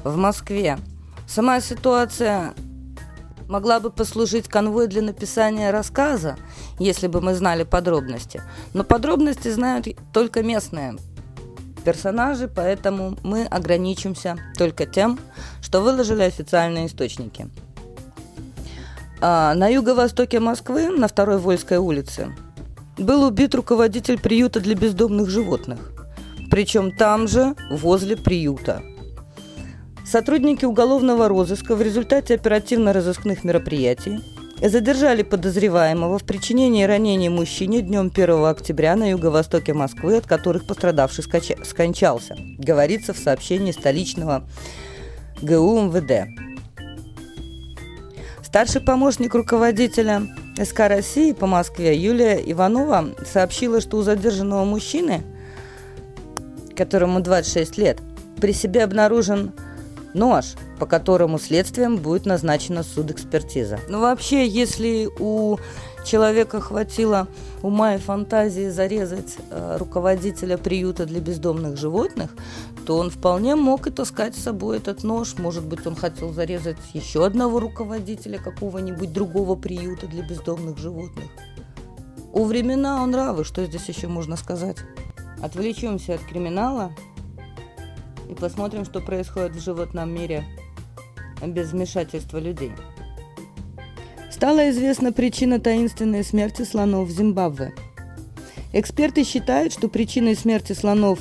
в 0.02 0.16
Москве. 0.16 0.78
Сама 1.26 1.60
ситуация 1.60 2.54
могла 3.48 3.80
бы 3.80 3.90
послужить 3.90 4.46
конвой 4.48 4.86
для 4.86 5.02
написания 5.02 5.70
рассказа, 5.70 6.36
если 6.78 7.06
бы 7.06 7.20
мы 7.20 7.34
знали 7.34 7.64
подробности. 7.64 8.42
Но 8.74 8.84
подробности 8.84 9.48
знают 9.48 9.88
только 10.12 10.42
местные 10.42 10.96
персонажи, 11.84 12.48
поэтому 12.54 13.16
мы 13.22 13.44
ограничимся 13.44 14.36
только 14.56 14.84
тем, 14.84 15.18
что 15.62 15.80
выложили 15.80 16.22
официальные 16.22 16.86
источники. 16.86 17.48
А, 19.20 19.54
на 19.54 19.68
юго-востоке 19.68 20.38
Москвы, 20.38 20.90
на 20.90 21.08
Второй 21.08 21.38
Вольской 21.38 21.78
улице, 21.78 22.34
был 22.98 23.24
убит 23.24 23.54
руководитель 23.54 24.20
приюта 24.20 24.60
для 24.60 24.74
бездомных 24.74 25.30
животных. 25.30 25.78
Причем 26.50 26.92
там 26.92 27.26
же, 27.26 27.54
возле 27.70 28.16
приюта. 28.16 28.82
Сотрудники 30.10 30.64
уголовного 30.64 31.28
розыска 31.28 31.76
в 31.76 31.82
результате 31.82 32.32
оперативно-розыскных 32.36 33.44
мероприятий 33.44 34.20
задержали 34.58 35.22
подозреваемого 35.22 36.18
в 36.18 36.24
причинении 36.24 36.84
ранений 36.84 37.28
мужчине 37.28 37.82
днем 37.82 38.10
1 38.14 38.46
октября 38.46 38.96
на 38.96 39.10
юго-востоке 39.10 39.74
Москвы, 39.74 40.16
от 40.16 40.26
которых 40.26 40.66
пострадавший 40.66 41.24
скончался, 41.62 42.38
говорится 42.56 43.12
в 43.12 43.18
сообщении 43.18 43.70
столичного 43.70 44.44
ГУ 45.42 45.78
МВД. 45.82 46.30
Старший 48.42 48.80
помощник 48.80 49.34
руководителя 49.34 50.22
СК 50.56 50.88
России 50.88 51.32
по 51.32 51.46
Москве 51.46 51.94
Юлия 51.94 52.36
Иванова 52.50 53.10
сообщила, 53.30 53.82
что 53.82 53.98
у 53.98 54.02
задержанного 54.02 54.64
мужчины, 54.64 55.22
которому 56.74 57.20
26 57.20 57.76
лет, 57.76 57.98
при 58.40 58.54
себе 58.54 58.84
обнаружен 58.84 59.52
нож, 60.14 60.54
по 60.78 60.86
которому 60.86 61.38
следствием 61.38 61.96
будет 61.96 62.26
назначена 62.26 62.82
судэкспертиза. 62.82 63.80
Ну 63.88 64.00
вообще, 64.00 64.46
если 64.46 65.08
у 65.18 65.58
человека 66.04 66.60
хватило 66.60 67.28
ума 67.62 67.94
и 67.94 67.98
фантазии 67.98 68.68
зарезать 68.68 69.36
э, 69.50 69.76
руководителя 69.78 70.56
приюта 70.56 71.06
для 71.06 71.20
бездомных 71.20 71.76
животных, 71.76 72.30
то 72.86 72.96
он 72.96 73.10
вполне 73.10 73.54
мог 73.54 73.86
и 73.86 73.90
таскать 73.90 74.34
с 74.34 74.42
собой 74.42 74.78
этот 74.78 75.04
нож. 75.04 75.34
Может 75.38 75.64
быть, 75.64 75.86
он 75.86 75.94
хотел 75.94 76.32
зарезать 76.32 76.78
еще 76.94 77.26
одного 77.26 77.60
руководителя 77.60 78.38
какого-нибудь 78.38 79.12
другого 79.12 79.56
приюта 79.56 80.06
для 80.06 80.26
бездомных 80.26 80.78
животных. 80.78 81.26
У 82.32 82.44
времена 82.44 83.02
он 83.02 83.14
равы, 83.14 83.44
что 83.44 83.64
здесь 83.64 83.88
еще 83.88 84.06
можно 84.06 84.36
сказать? 84.36 84.76
Отвлечемся 85.42 86.14
от 86.14 86.20
криминала 86.22 86.92
и 88.28 88.34
посмотрим, 88.34 88.84
что 88.84 89.00
происходит 89.00 89.56
в 89.56 89.64
животном 89.64 90.12
мире 90.14 90.44
без 91.44 91.72
вмешательства 91.72 92.38
людей. 92.38 92.72
Стала 94.30 94.70
известна 94.70 95.12
причина 95.12 95.58
таинственной 95.58 96.22
смерти 96.22 96.62
слонов 96.62 97.08
в 97.08 97.10
Зимбабве. 97.10 97.74
Эксперты 98.72 99.24
считают, 99.24 99.72
что 99.72 99.88
причиной 99.88 100.36
смерти 100.36 100.74
слонов 100.74 101.20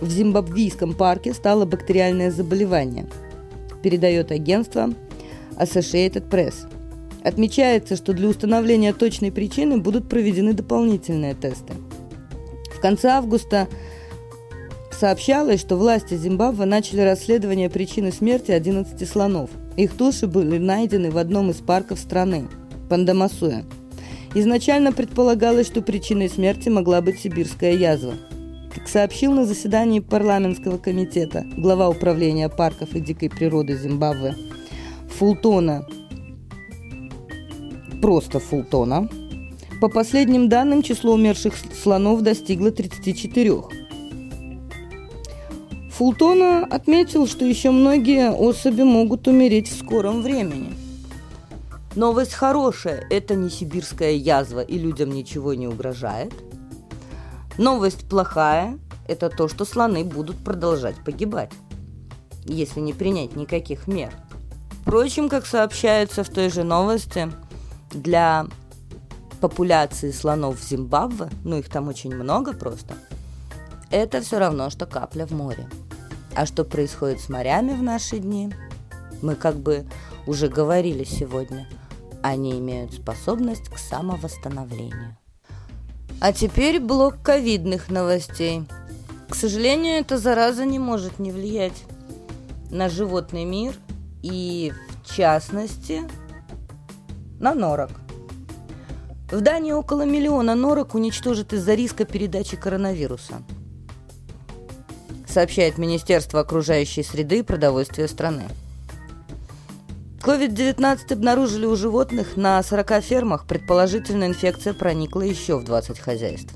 в 0.00 0.10
Зимбабвийском 0.10 0.94
парке 0.94 1.32
стало 1.32 1.64
бактериальное 1.64 2.30
заболевание, 2.32 3.06
передает 3.82 4.32
агентство 4.32 4.92
Associated 5.56 6.28
Press. 6.28 6.68
Отмечается, 7.22 7.94
что 7.94 8.12
для 8.12 8.28
установления 8.28 8.92
точной 8.92 9.30
причины 9.30 9.78
будут 9.78 10.08
проведены 10.08 10.54
дополнительные 10.54 11.34
тесты. 11.34 11.74
В 12.74 12.80
конце 12.80 13.10
августа 13.10 13.68
сообщалось, 15.02 15.60
что 15.60 15.76
власти 15.76 16.14
Зимбабве 16.14 16.64
начали 16.64 17.00
расследование 17.00 17.68
причины 17.68 18.12
смерти 18.12 18.52
11 18.52 19.08
слонов– 19.08 19.50
их 19.76 19.96
туши 19.96 20.28
были 20.28 20.58
найдены 20.58 21.10
в 21.10 21.18
одном 21.18 21.50
из 21.50 21.56
парков 21.56 21.98
страны– 21.98 22.46
Пандамасуя. 22.88 23.64
Изначально 24.36 24.92
предполагалось, 24.92 25.66
что 25.66 25.82
причиной 25.82 26.28
смерти 26.28 26.68
могла 26.68 27.00
быть 27.00 27.18
сибирская 27.18 27.72
язва. 27.72 28.14
Как 28.72 28.86
сообщил 28.86 29.32
на 29.32 29.44
заседании 29.44 29.98
парламентского 29.98 30.78
комитета 30.78 31.44
глава 31.56 31.88
управления 31.88 32.48
парков 32.48 32.94
и 32.94 33.00
дикой 33.00 33.28
природы 33.28 33.76
Зимбабве 33.76 34.36
Фултона, 35.18 35.84
просто 38.00 38.38
Фултона, 38.38 39.08
по 39.80 39.88
последним 39.88 40.48
данным 40.48 40.80
число 40.80 41.14
умерших 41.14 41.54
слонов 41.82 42.22
достигло 42.22 42.70
34. 42.70 43.81
Фултона 46.02 46.66
отметил, 46.68 47.28
что 47.28 47.44
еще 47.44 47.70
многие 47.70 48.32
особи 48.32 48.82
могут 48.82 49.28
умереть 49.28 49.70
в 49.70 49.78
скором 49.78 50.20
времени. 50.20 50.74
Новость 51.94 52.34
хорошая– 52.34 53.06
это 53.10 53.36
не 53.36 53.48
сибирская 53.48 54.10
язва 54.10 54.62
и 54.62 54.80
людям 54.80 55.10
ничего 55.10 55.54
не 55.54 55.68
угрожает. 55.68 56.34
Новость 57.56 58.08
плохая– 58.08 58.80
это 59.06 59.30
то, 59.30 59.46
что 59.46 59.64
слоны 59.64 60.02
будут 60.02 60.38
продолжать 60.38 60.96
погибать, 61.04 61.52
если 62.46 62.80
не 62.80 62.94
принять 62.94 63.36
никаких 63.36 63.86
мер. 63.86 64.12
Впрочем, 64.80 65.28
как 65.28 65.46
сообщается 65.46 66.24
в 66.24 66.30
той 66.30 66.50
же 66.50 66.64
новости, 66.64 67.30
для 67.92 68.48
популяции 69.40 70.10
слонов 70.10 70.58
в 70.58 70.68
Зимбабве, 70.68 71.28
ну 71.44 71.58
их 71.58 71.68
там 71.68 71.86
очень 71.86 72.12
много 72.12 72.54
просто, 72.54 72.96
это 73.92 74.20
все 74.20 74.40
равно, 74.40 74.68
что 74.68 74.86
капля 74.86 75.26
в 75.26 75.30
море. 75.30 75.68
А 76.34 76.46
что 76.46 76.64
происходит 76.64 77.20
с 77.20 77.28
морями 77.28 77.74
в 77.74 77.82
наши 77.82 78.18
дни, 78.18 78.52
мы 79.20 79.34
как 79.34 79.56
бы 79.56 79.84
уже 80.26 80.48
говорили 80.48 81.04
сегодня, 81.04 81.68
они 82.22 82.58
имеют 82.58 82.94
способность 82.94 83.68
к 83.68 83.78
самовосстановлению. 83.78 85.16
А 86.20 86.32
теперь 86.32 86.80
блок 86.80 87.16
ковидных 87.22 87.90
новостей. 87.90 88.64
К 89.28 89.34
сожалению, 89.34 89.94
эта 89.94 90.18
зараза 90.18 90.64
не 90.64 90.78
может 90.78 91.18
не 91.18 91.32
влиять 91.32 91.84
на 92.70 92.88
животный 92.88 93.44
мир 93.44 93.74
и, 94.22 94.72
в 95.02 95.14
частности, 95.14 96.02
на 97.40 97.54
норок. 97.54 97.90
В 99.30 99.40
Дании 99.40 99.72
около 99.72 100.04
миллиона 100.04 100.54
норок 100.54 100.94
уничтожат 100.94 101.52
из-за 101.52 101.74
риска 101.74 102.04
передачи 102.04 102.56
коронавируса, 102.56 103.42
сообщает 105.32 105.78
Министерство 105.78 106.40
окружающей 106.40 107.02
среды 107.02 107.38
и 107.38 107.42
продовольствия 107.42 108.06
страны. 108.06 108.44
COVID-19 110.22 111.12
обнаружили 111.12 111.66
у 111.66 111.74
животных 111.74 112.36
на 112.36 112.62
40 112.62 113.02
фермах. 113.02 113.46
Предположительно, 113.46 114.24
инфекция 114.24 114.72
проникла 114.72 115.22
еще 115.22 115.56
в 115.56 115.64
20 115.64 115.98
хозяйств. 115.98 116.54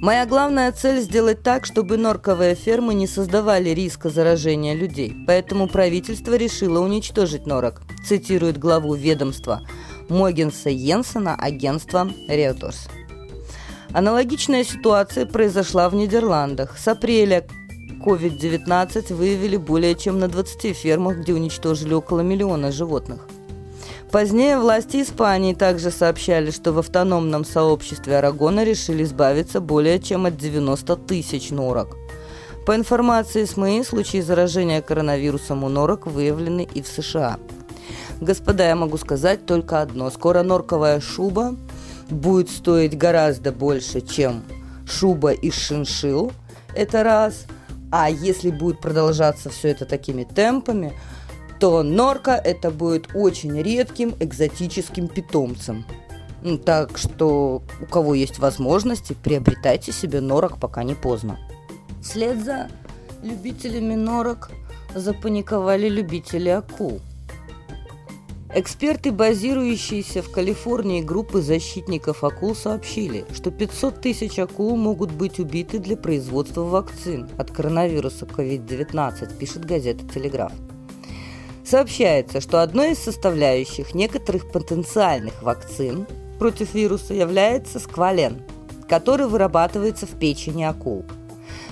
Моя 0.00 0.26
главная 0.26 0.70
цель– 0.72 1.00
сделать 1.02 1.42
так, 1.42 1.64
чтобы 1.64 1.96
норковые 1.96 2.54
фермы 2.54 2.94
не 2.94 3.06
создавали 3.06 3.70
риска 3.70 4.10
заражения 4.10 4.74
людей. 4.74 5.14
Поэтому 5.26 5.68
правительство 5.68 6.34
решило 6.34 6.80
уничтожить 6.80 7.46
норок, 7.46 7.82
цитирует 8.04 8.58
главу 8.58 8.94
ведомства 8.94 9.62
Могенса 10.08 10.70
Йенсена 10.70 11.36
агентства 11.36 12.08
Reuters. 12.28 12.88
Аналогичная 13.94 14.64
ситуация 14.64 15.26
произошла 15.26 15.90
в 15.90 15.94
Нидерландах. 15.94 16.78
С 16.78 16.88
апреля 16.88 17.44
COVID-19 18.02 19.14
выявили 19.14 19.58
более 19.58 19.94
чем 19.94 20.18
на 20.18 20.28
20 20.28 20.74
фермах, 20.74 21.18
где 21.18 21.34
уничтожили 21.34 21.92
около 21.92 22.20
миллиона 22.20 22.72
животных. 22.72 23.28
Позднее 24.10 24.58
власти 24.58 25.02
Испании 25.02 25.52
также 25.52 25.90
сообщали, 25.90 26.50
что 26.50 26.72
в 26.72 26.78
автономном 26.78 27.44
сообществе 27.44 28.16
Арагона 28.16 28.64
решили 28.64 29.04
избавиться 29.04 29.60
более 29.60 30.00
чем 30.00 30.24
от 30.24 30.38
90 30.38 30.96
тысяч 30.96 31.50
норок. 31.50 31.96
По 32.64 32.74
информации 32.74 33.44
СМИ, 33.44 33.84
случаи 33.84 34.22
заражения 34.22 34.80
коронавирусом 34.80 35.64
у 35.64 35.68
норок 35.68 36.06
выявлены 36.06 36.66
и 36.74 36.80
в 36.80 36.86
США. 36.86 37.38
Господа, 38.20 38.66
я 38.66 38.76
могу 38.76 38.96
сказать 38.96 39.44
только 39.44 39.82
одно. 39.82 40.10
Скоро 40.10 40.42
норковая 40.42 41.00
шуба 41.00 41.56
будет 42.12 42.50
стоить 42.50 42.96
гораздо 42.96 43.52
больше, 43.52 44.00
чем 44.00 44.44
шуба 44.86 45.32
из 45.32 45.54
шиншил. 45.54 46.32
Это 46.74 47.02
раз– 47.02 47.46
а 47.92 48.08
если 48.08 48.50
будет 48.50 48.80
продолжаться 48.80 49.50
все 49.50 49.68
это 49.68 49.84
такими 49.84 50.24
темпами, 50.24 50.94
то 51.60 51.82
норка 51.82 52.30
это 52.32 52.70
будет 52.70 53.14
очень 53.14 53.60
редким 53.60 54.14
экзотическим 54.18 55.08
питомцем. 55.08 55.84
Так 56.64 56.96
что 56.96 57.62
у 57.82 57.86
кого 57.86 58.14
есть 58.14 58.38
возможности, 58.38 59.14
приобретайте 59.22 59.92
себе 59.92 60.22
норок, 60.22 60.58
пока 60.58 60.84
не 60.84 60.94
поздно. 60.94 61.38
Вслед 62.02 62.42
за 62.42 62.68
любителями 63.22 63.94
норок 63.94 64.50
запаниковали 64.94 65.90
любители 65.90 66.48
акул– 66.48 67.02
Эксперты, 68.54 69.12
базирующиеся 69.12 70.20
в 70.20 70.30
Калифорнии 70.30 71.00
группы 71.00 71.40
защитников 71.40 72.22
акул, 72.22 72.54
сообщили, 72.54 73.24
что 73.32 73.50
500 73.50 74.02
тысяч 74.02 74.38
акул 74.38 74.76
могут 74.76 75.10
быть 75.10 75.38
убиты 75.38 75.78
для 75.78 75.96
производства 75.96 76.60
вакцин 76.60 77.30
от 77.38 77.50
коронавируса 77.50 78.26
COVID-19, 78.26 79.38
пишет 79.38 79.64
газета 79.64 80.06
«Телеграф». 80.06 80.52
Сообщается, 81.64 82.42
что 82.42 82.60
одной 82.60 82.92
из 82.92 82.98
составляющих 82.98 83.94
некоторых 83.94 84.52
потенциальных 84.52 85.42
вакцин 85.42 86.06
против 86.38 86.74
вируса 86.74 87.14
является 87.14 87.80
сквален, 87.80 88.42
который 88.86 89.28
вырабатывается 89.28 90.04
в 90.04 90.18
печени 90.18 90.64
акул. 90.64 91.06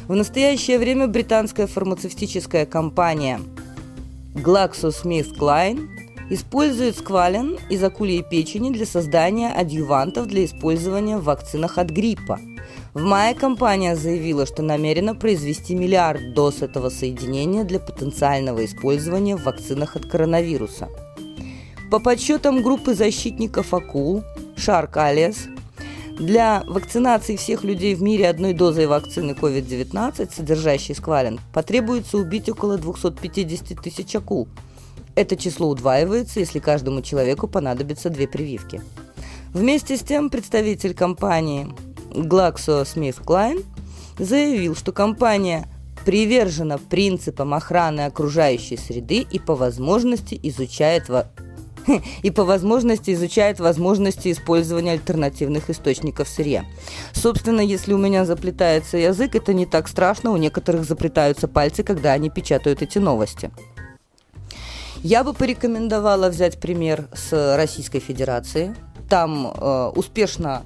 В 0.09 0.15
настоящее 0.15 0.79
время 0.79 1.09
британская 1.09 1.67
фармацевтическая 1.67 2.65
компания 2.65 3.39
GlaxoSmithKline 4.35 6.00
Используют 6.33 6.97
сквален 6.97 7.59
из 7.71 7.83
акульей 7.83 8.23
печени 8.23 8.71
для 8.71 8.87
создания 8.87 9.51
адъювантов 9.51 10.29
для 10.29 10.45
использования 10.45 11.19
в 11.19 11.25
вакцинах 11.25 11.77
от 11.77 11.91
гриппа. 11.91 12.39
В 12.95 13.03
мае 13.03 13.35
компания 13.35 13.97
заявила, 13.97 14.47
что 14.47 14.63
намерена 14.63 15.17
произвести 15.17 15.75
миллиард 15.75 16.33
доз 16.33 16.63
этого 16.63 16.89
соединения 16.89 17.65
для 17.65 17.81
потенциального 17.81 18.65
использования 18.65 19.35
в 19.35 19.43
вакцинах 19.43 19.97
от 19.97 20.07
коронавируса. 20.07 20.89
По 21.91 21.99
подсчетам 21.99 22.63
группы 22.63 22.95
защитников 22.95 23.75
акул 23.75 24.23
Shark 24.57 24.93
Allies, 24.93 25.37
для 26.17 26.63
вакцинации 26.69 27.35
всех 27.35 27.65
людей 27.65 27.97
в 27.97 28.03
мире 28.03 28.29
одной 28.29 28.53
дозой 28.53 28.87
вакцины 28.87 29.33
COVID-19, 29.33 30.33
содержащей 30.33 30.95
сквален, 30.95 31.41
потребуется 31.53 32.19
убить 32.19 32.49
около 32.49 32.79
250 32.79 33.83
тысяч 33.83 34.15
акул– 34.15 34.47
это 35.21 35.37
число 35.37 35.69
удваивается, 35.69 36.41
если 36.41 36.59
каждому 36.59 37.03
человеку 37.03 37.47
понадобится 37.47 38.11
две 38.11 38.27
прививки. 38.27 38.81
Вместе 39.53 39.97
с 39.97 40.01
тем 40.01 40.31
представитель 40.31 40.95
компании 40.95 41.69
GlaxoSmithKline 42.13 43.65
заявил, 44.19 44.75
что 44.75 44.93
компания 44.93 45.69
привержена 46.05 46.79
принципам 46.79 47.53
охраны 47.53 48.03
окружающей 48.03 48.77
среды 48.77 49.27
и 49.31 49.39
по 49.39 49.55
возможности 49.55 50.39
изучает 50.43 51.09
во... 51.09 51.31
и 52.23 52.31
по 52.31 52.45
возможности 52.45 53.13
изучает 53.13 53.61
возможности 53.61 54.33
использования 54.33 54.93
альтернативных 54.93 55.69
источников 55.69 56.29
сырья. 56.29 56.65
Собственно, 57.13 57.61
если 57.61 57.93
у 57.93 57.99
меня 57.99 58.25
заплетается 58.25 58.97
язык, 58.97 59.35
это 59.35 59.53
не 59.53 59.67
так 59.67 59.89
страшно, 59.89 60.31
у 60.31 60.37
некоторых 60.37 60.85
заплетаются 60.85 61.49
пальцы, 61.49 61.83
когда 61.83 62.13
они 62.13 62.31
печатают 62.31 62.83
эти 62.83 62.99
новости. 62.99 63.51
Я 65.03 65.25
бы 65.25 65.33
порекомендовала 65.33 66.29
взять 66.29 66.61
пример 66.61 67.09
с 67.15 67.57
Российской 67.57 68.01
Федерации. 68.01 68.77
Там 69.09 69.47
э, 69.47 69.93
успешно 69.97 70.63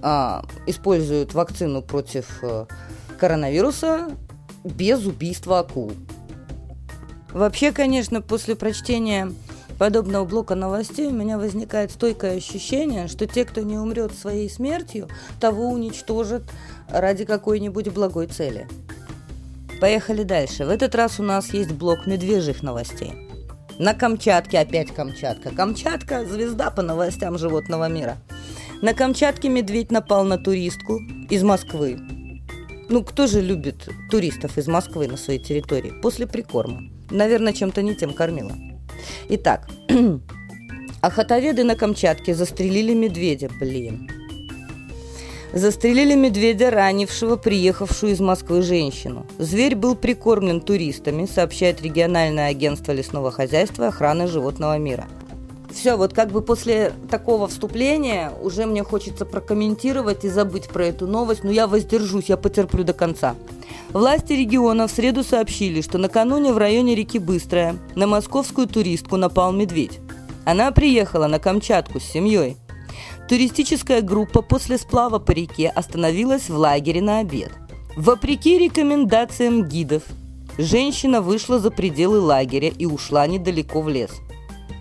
э, 0.00 0.42
используют 0.68 1.34
вакцину 1.34 1.82
против 1.82 2.38
э, 2.42 2.66
коронавируса 3.18 4.12
без 4.62 5.04
убийства 5.04 5.58
акул. 5.58 5.92
Вообще, 7.32 7.72
конечно, 7.72 8.22
после 8.22 8.54
прочтения 8.54 9.32
подобного 9.76 10.24
блока 10.24 10.54
новостей 10.54 11.08
у 11.08 11.12
меня 11.12 11.36
возникает 11.36 11.90
стойкое 11.90 12.36
ощущение, 12.36 13.08
что 13.08 13.26
те, 13.26 13.44
кто 13.44 13.62
не 13.62 13.76
умрет 13.76 14.14
своей 14.14 14.48
смертью, 14.48 15.08
того 15.40 15.70
уничтожат 15.70 16.44
ради 16.88 17.24
какой-нибудь 17.24 17.88
благой 17.88 18.28
цели. 18.28 18.68
Поехали 19.80 20.22
дальше. 20.22 20.64
В 20.64 20.70
этот 20.70 20.94
раз 20.94 21.18
у 21.18 21.24
нас 21.24 21.52
есть 21.52 21.72
блок 21.72 22.06
медвежьих 22.06 22.62
новостей. 22.62 23.23
На 23.78 23.92
Камчатке 23.92 24.60
опять 24.60 24.94
Камчатка. 24.94 25.50
Камчатка– 25.50 26.24
звезда 26.26 26.70
по 26.70 26.82
новостям 26.82 27.38
животного 27.38 27.88
мира. 27.88 28.18
На 28.82 28.94
Камчатке 28.94 29.48
медведь 29.48 29.90
напал 29.90 30.24
на 30.24 30.38
туристку 30.38 31.00
из 31.28 31.42
Москвы. 31.42 31.98
Ну, 32.88 33.02
кто 33.02 33.26
же 33.26 33.40
любит 33.40 33.88
туристов 34.10 34.58
из 34.58 34.68
Москвы 34.68 35.08
на 35.08 35.16
своей 35.16 35.40
территории 35.40 35.92
после 36.02 36.28
прикорма? 36.28 36.82
Наверное, 37.10 37.52
чем-то 37.52 37.82
не 37.82 37.96
тем 37.96 38.12
кормила. 38.12 38.52
Итак, 39.28 39.68
охотоведы 41.00 41.64
на 41.64 41.74
Камчатке 41.74 42.32
застрелили 42.34 42.94
медведя. 42.94 43.50
Блин, 43.58 44.08
Застрелили 45.54 46.16
медведя, 46.16 46.68
ранившего 46.72 47.36
приехавшую 47.36 48.10
из 48.10 48.18
Москвы 48.18 48.60
женщину. 48.60 49.24
Зверь 49.38 49.76
был 49.76 49.94
прикормлен 49.94 50.60
туристами, 50.60 51.26
сообщает 51.26 51.80
региональное 51.80 52.48
агентство 52.48 52.90
лесного 52.90 53.30
хозяйства 53.30 53.84
и 53.84 53.86
охраны 53.86 54.26
животного 54.26 54.76
мира. 54.78 55.04
Все, 55.72 55.94
вот 55.94 56.12
как 56.12 56.32
бы 56.32 56.42
после 56.42 56.92
такого 57.08 57.46
вступления 57.46 58.32
уже 58.42 58.66
мне 58.66 58.82
хочется 58.82 59.24
прокомментировать 59.24 60.24
и 60.24 60.28
забыть 60.28 60.66
про 60.68 60.86
эту 60.86 61.06
новость, 61.06 61.44
но 61.44 61.52
я 61.52 61.68
воздержусь, 61.68 62.26
я 62.26 62.36
потерплю 62.36 62.82
до 62.82 62.92
конца. 62.92 63.36
Власти 63.90 64.32
региона 64.32 64.88
в 64.88 64.90
среду 64.90 65.22
сообщили, 65.22 65.82
что 65.82 65.98
накануне 65.98 66.52
в 66.52 66.58
районе 66.58 66.96
реки 66.96 67.20
Быстрая 67.20 67.76
на 67.94 68.08
московскую 68.08 68.66
туристку 68.66 69.16
напал 69.16 69.52
медведь. 69.52 70.00
Она 70.44 70.72
приехала 70.72 71.28
на 71.28 71.38
Камчатку 71.38 72.00
с 72.00 72.04
семьей. 72.04 72.56
Туристическая 73.28 74.02
группа 74.02 74.42
после 74.42 74.78
сплава 74.78 75.18
по 75.18 75.30
реке 75.30 75.68
остановилась 75.68 76.48
в 76.48 76.56
лагере 76.56 77.00
на 77.00 77.20
обед. 77.20 77.52
Вопреки 77.96 78.58
рекомендациям 78.58 79.64
гидов, 79.64 80.02
женщина 80.58 81.20
вышла 81.20 81.58
за 81.58 81.70
пределы 81.70 82.20
лагеря 82.20 82.68
и 82.68 82.86
ушла 82.86 83.26
недалеко 83.26 83.80
в 83.80 83.88
лес. 83.88 84.10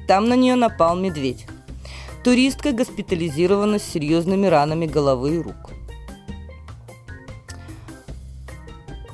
Там 0.07 0.27
на 0.27 0.35
нее 0.35 0.55
напал 0.55 0.97
медведь. 0.97 1.45
Туристка 2.23 2.71
госпитализирована 2.71 3.79
с 3.79 3.83
серьезными 3.83 4.47
ранами 4.47 4.85
головы 4.85 5.35
и 5.35 5.39
рук. 5.39 5.71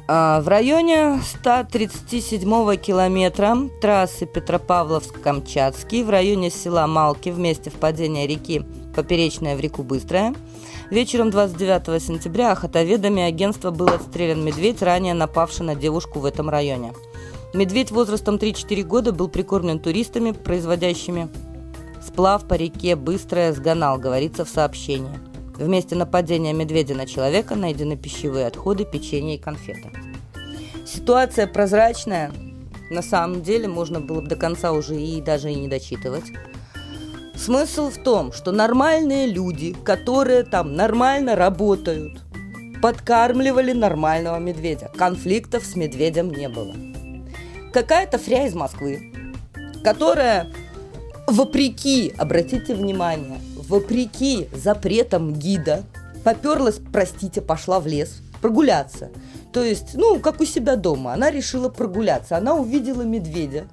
А, 0.08 0.42
в 0.42 0.48
районе 0.48 1.22
137 1.24 2.78
километра 2.78 3.56
трассы 3.80 4.26
Петропавловск-Камчатский 4.26 6.04
в 6.04 6.10
районе 6.10 6.50
села 6.50 6.88
Малки 6.88 7.30
в 7.30 7.38
месте 7.38 7.70
впадения 7.70 8.26
реки 8.26 8.64
Поперечная 9.00 9.56
в 9.56 9.62
реку 9.62 9.84
Быстрая 9.84 10.36
вечером 10.92 11.30
29 11.30 12.04
сентября 12.04 12.52
охотоведами 12.52 13.24
агентства 13.24 13.72
был 13.72 13.88
отстрелян 13.88 14.44
медведь, 14.44 14.82
ранее 14.82 15.14
напавший 15.14 15.66
на 15.66 15.74
девушку 15.74 16.20
в 16.20 16.26
этом 16.26 16.50
районе. 16.50 16.92
Медведь 17.54 17.92
возрастом 17.92 18.36
3-4 18.36 18.84
года 18.84 19.14
был 19.14 19.30
прикормлен 19.30 19.80
туристами, 19.80 20.32
производящими 20.32 21.30
сплав 22.06 22.46
по 22.46 22.56
реке 22.56 22.98
Быстрая 22.98 23.54
сгонал, 23.54 23.98
говорится 24.00 24.44
в 24.44 24.50
сообщении. 24.50 25.18
В 25.56 25.66
месте 25.66 25.96
нападения 25.96 26.52
медведя 26.52 26.94
на 26.94 27.06
человека 27.06 27.56
найдены 27.56 27.96
пищевые 27.96 28.48
отходы, 28.48 28.84
печенье 28.84 29.36
и 29.36 29.40
конфеты. 29.40 29.92
Ситуация 30.86 31.48
прозрачная. 31.48 32.34
На 32.90 33.02
самом 33.02 33.44
деле 33.44 33.70
можно 33.70 34.02
было 34.02 34.20
бы 34.20 34.28
до 34.28 34.36
конца 34.36 34.74
уже 34.74 34.98
и 35.02 35.22
даже 35.22 35.54
и 35.54 35.56
не 35.56 35.70
дочитывать. 35.70 36.26
Смысл 37.40 37.90
в 37.90 37.98
том, 37.98 38.34
что 38.34 38.52
нормальные 38.52 39.28
люди, 39.28 39.74
которые 39.86 40.44
там 40.44 40.76
нормально 40.76 41.38
работают, 41.38 42.22
подкармливали 42.82 43.72
нормального 43.72 44.38
медведя. 44.40 44.92
Конфликтов 44.98 45.64
с 45.64 45.78
медведем 45.78 46.32
не 46.32 46.50
было. 46.50 46.76
Какая-то 47.72 48.18
фря 48.18 48.46
из 48.46 48.54
Москвы, 48.54 49.14
которая, 49.86 50.48
вопреки, 51.28 52.14
обратите 52.18 52.76
внимание, 52.76 53.40
вопреки 53.56 54.50
запретам 54.54 55.34
гида, 55.34 55.84
поперлась, 56.26 56.82
простите, 56.92 57.40
пошла 57.40 57.80
в 57.80 57.88
лес 57.88 58.22
прогуляться. 58.42 59.12
То 59.54 59.64
есть, 59.64 59.94
ну, 59.94 60.20
как 60.20 60.42
у 60.42 60.46
себя 60.46 60.76
дома. 60.76 61.14
Она 61.14 61.32
решила 61.32 61.70
прогуляться. 61.70 62.36
Она 62.36 62.56
увидела 62.56 63.04
медведя. 63.04 63.68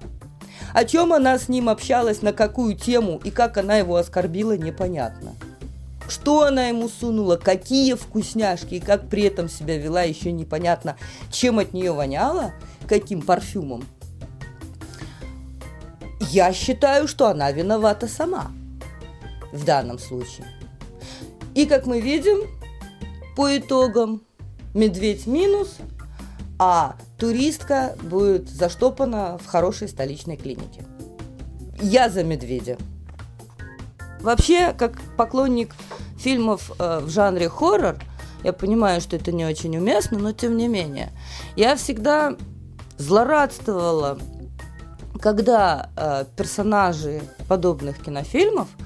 О 0.77 0.85
чем 0.85 1.15
она 1.15 1.39
с 1.39 1.49
ним 1.49 1.71
общалась, 1.71 2.21
на 2.21 2.35
какую 2.35 2.77
тему 2.77 3.19
и 3.25 3.31
как 3.31 3.57
она 3.57 3.79
его 3.79 3.97
оскорбила, 3.97 4.59
непонятно. 4.59 5.35
Что 6.07 6.43
она 6.43 6.67
ему 6.67 6.91
сунула, 6.91 7.37
какие 7.37 7.95
вкусняшки 7.95 8.75
и 8.75 8.81
как 8.81 9.09
при 9.09 9.23
этом 9.23 9.49
себя 9.49 9.79
вела, 9.79 10.03
еще 10.03 10.33
непонятно, 10.33 10.99
чем 11.31 11.61
от 11.61 11.73
нее 11.73 11.93
воняло, 11.93 12.53
каким 12.87 13.23
парфюмом. 13.23 13.87
Я 16.21 16.53
считаю, 16.53 17.09
что 17.09 17.29
она 17.29 17.51
виновата 17.53 18.07
сама 18.07 18.51
в 19.53 19.65
данном 19.65 19.99
случае. 19.99 20.47
И 21.55 21.65
как 21.65 21.87
мы 21.87 22.03
видим, 22.03 22.51
по 23.35 23.57
итогам 23.57 24.21
медведь 24.75 25.27
минус, 25.27 25.79
а 26.59 26.97
туристка 27.19 27.97
будет 28.03 28.49
заштопана 28.49 29.39
в 29.39 29.47
хорошей 29.47 29.89
столичной 29.89 30.37
клинике. 30.37 30.85
Я 31.81 32.09
за 32.09 32.25
медведя. 32.25 32.79
Вообще, 34.21 34.73
как 34.73 35.01
поклонник 35.17 35.75
фильмов 36.19 36.73
э, 36.79 37.01
в 37.01 37.11
жанре 37.11 37.49
хоррор, 37.49 37.97
я 38.43 38.53
понимаю, 38.53 39.01
что 39.01 39.17
это 39.17 39.33
не 39.33 39.45
очень 39.45 39.77
уместно, 39.77 40.19
но 40.19 40.33
тем 40.33 40.57
не 40.57 40.69
менее, 40.69 41.13
я 41.57 41.77
всегда 41.77 42.37
злорадствовала, 42.97 44.19
когда 45.21 45.91
э, 45.97 46.25
персонажи 46.37 47.23
подобных 47.49 48.03
кинофильмов– 48.03 48.69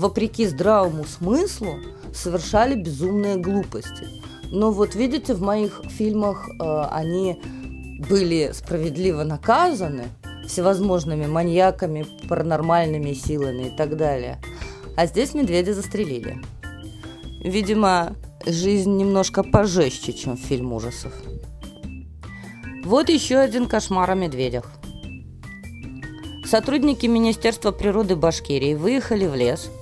вопреки 0.00 0.46
здравому 0.46 1.04
смыслу, 1.04 1.78
совершали 2.14 2.74
безумные 2.74 3.36
глупости. 3.36 4.08
Но 4.50 4.72
вот 4.72 4.94
видите, 4.94 5.34
в 5.34 5.42
моих 5.42 5.82
фильмах 5.88 6.48
э, 6.48 6.82
они 6.90 7.40
были 8.08 8.50
справедливо 8.52 9.22
наказаны 9.22 10.08
всевозможными 10.46 11.26
маньяками, 11.26 12.04
паранормальными 12.28 13.12
силами 13.12 13.68
и 13.68 13.76
так 13.76 13.96
далее. 13.96 14.40
А 14.96 15.06
здесь 15.06 15.34
медведя 15.34 15.72
застрелили. 15.72 16.40
Видимо, 17.44 18.16
жизнь 18.44 18.96
немножко 18.96 19.44
пожестче, 19.44 20.12
чем 20.12 20.36
фильм 20.36 20.72
ужасов. 20.72 21.12
Вот 22.84 23.08
еще 23.08 23.36
один 23.36 23.66
кошмар 23.66 24.10
о 24.10 24.14
медведях. 24.14 24.72
Сотрудники 26.44 27.06
Министерства 27.06 27.70
природы 27.70 28.16
Башкирии 28.16 28.74
выехали 28.74 29.26
в 29.26 29.36
лес– 29.36 29.70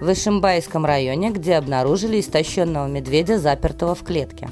в 0.00 0.12
Ишимбайском 0.12 0.84
районе, 0.84 1.30
где 1.30 1.54
обнаружили 1.54 2.20
истощенного 2.20 2.86
медведя, 2.86 3.38
запертого 3.38 3.94
в 3.94 4.02
клетке. 4.02 4.48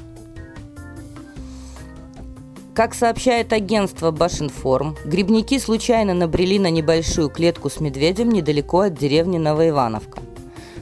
Как 2.73 2.95
сообщает 2.95 3.53
агентство 3.53 4.09
Башинформ, 4.09 4.97
грибники 5.05 5.59
случайно 5.59 6.15
набрели 6.15 6.57
на 6.57 6.71
небольшую 6.71 7.29
клетку 7.29 7.69
с 7.69 7.79
медведем 7.79 8.29
недалеко 8.29 8.81
от 8.81 8.97
деревни 8.97 9.37
Новоивановка. 9.37 10.19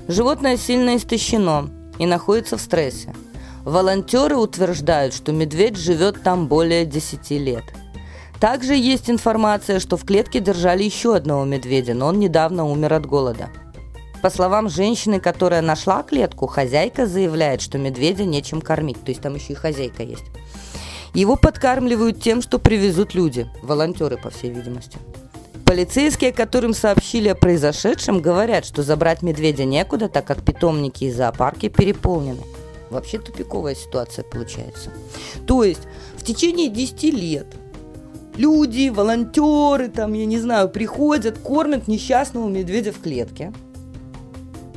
Животное 0.07 0.55
сильно 0.55 0.95
истощено 0.95 1.69
и 1.99 2.05
находится 2.05 2.55
в 2.55 2.61
стрессе. 2.61 3.13
Волонтеры 3.65 4.37
утверждают, 4.37 5.13
что 5.13 5.33
медведь 5.33 5.75
живет 5.75 6.23
там 6.23 6.47
более 6.47 6.85
10 6.85 7.29
лет. 7.31 7.65
Также 8.39 8.73
есть 8.73 9.09
информация, 9.09 9.79
что 9.79 9.97
в 9.97 10.05
клетке 10.05 10.39
держали 10.39 10.83
еще 10.83 11.15
одного 11.15 11.43
медведя, 11.43 11.93
но 11.93 12.07
он 12.07 12.19
недавно 12.19 12.65
умер 12.65 12.93
от 12.93 13.05
голода– 13.05 13.49
по 14.21 14.29
словам 14.29 14.69
женщины, 14.69 15.19
которая 15.19 15.61
нашла 15.61 16.03
клетку, 16.03 16.45
хозяйка 16.45 17.07
заявляет, 17.07 17.61
что 17.61 17.77
медведя 17.77 18.23
нечем 18.23 18.61
кормить. 18.61 19.03
То 19.03 19.09
есть 19.09 19.21
там 19.21 19.35
еще 19.35 19.53
и 19.53 19.55
хозяйка 19.55 20.03
есть. 20.03 20.25
Его 21.13 21.35
подкармливают 21.35 22.21
тем, 22.21 22.41
что 22.41 22.59
привезут 22.59 23.15
люди, 23.15 23.49
волонтеры, 23.63 24.17
по 24.17 24.29
всей 24.29 24.51
видимости. 24.51 24.97
Полицейские, 25.65 26.31
которым 26.31 26.73
сообщили 26.73 27.29
о 27.29 27.35
произошедшем, 27.35 28.21
говорят, 28.21 28.65
что 28.65 28.83
забрать 28.83 29.21
медведя 29.21 29.65
некуда, 29.65 30.07
так 30.07 30.25
как 30.25 30.43
питомники 30.43 31.05
и 31.05 31.11
зоопарки 31.11 31.69
переполнены. 31.69 32.41
Вообще 32.89 33.19
тупиковая 33.19 33.73
ситуация 33.73 34.23
получается. 34.23 34.91
То 35.47 35.63
есть 35.63 35.81
в 36.15 36.23
течение 36.23 36.69
10 36.69 37.03
лет 37.13 37.47
люди, 38.35 38.89
волонтеры, 38.89 39.87
там, 39.87 40.13
я 40.13 40.25
не 40.25 40.39
знаю, 40.39 40.69
приходят, 40.69 41.39
кормят 41.39 41.87
несчастного 41.87 42.47
медведя 42.47 42.91
в 42.91 43.01
клетке– 43.01 43.51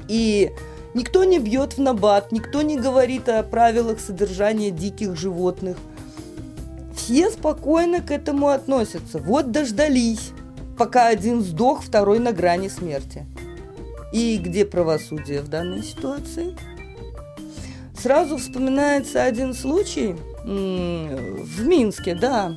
и 0.09 0.53
никто 0.95 1.25
не 1.25 1.39
бьет 1.39 1.75
в 1.75 1.81
набат, 1.81 2.33
никто 2.33 2.63
не 2.63 2.79
говорит 2.79 3.29
о 3.29 3.43
правилах 3.43 4.01
содержания 4.01 4.71
диких 4.71 5.17
животных. 5.17 5.77
Все 6.95 7.31
спокойно 7.31 8.01
к 8.01 8.11
этому 8.11 8.49
относятся. 8.49 9.19
Вот 9.19 9.51
дождались, 9.51 10.31
пока 10.79 11.09
один 11.09 11.43
сдох, 11.43 11.83
второй 11.83 12.19
на 12.19 12.33
грани 12.33 12.69
смерти. 12.69 13.27
И 14.13 14.39
где 14.39 14.65
правосудие 14.65 15.41
в 15.41 15.49
данной 15.49 15.83
ситуации? 15.83 16.57
Сразу 17.99 18.37
вспоминается 18.37 19.25
один 19.25 19.55
случай 19.55 20.15
в 20.45 21.67
Минске, 21.67 22.15
да. 22.15 22.55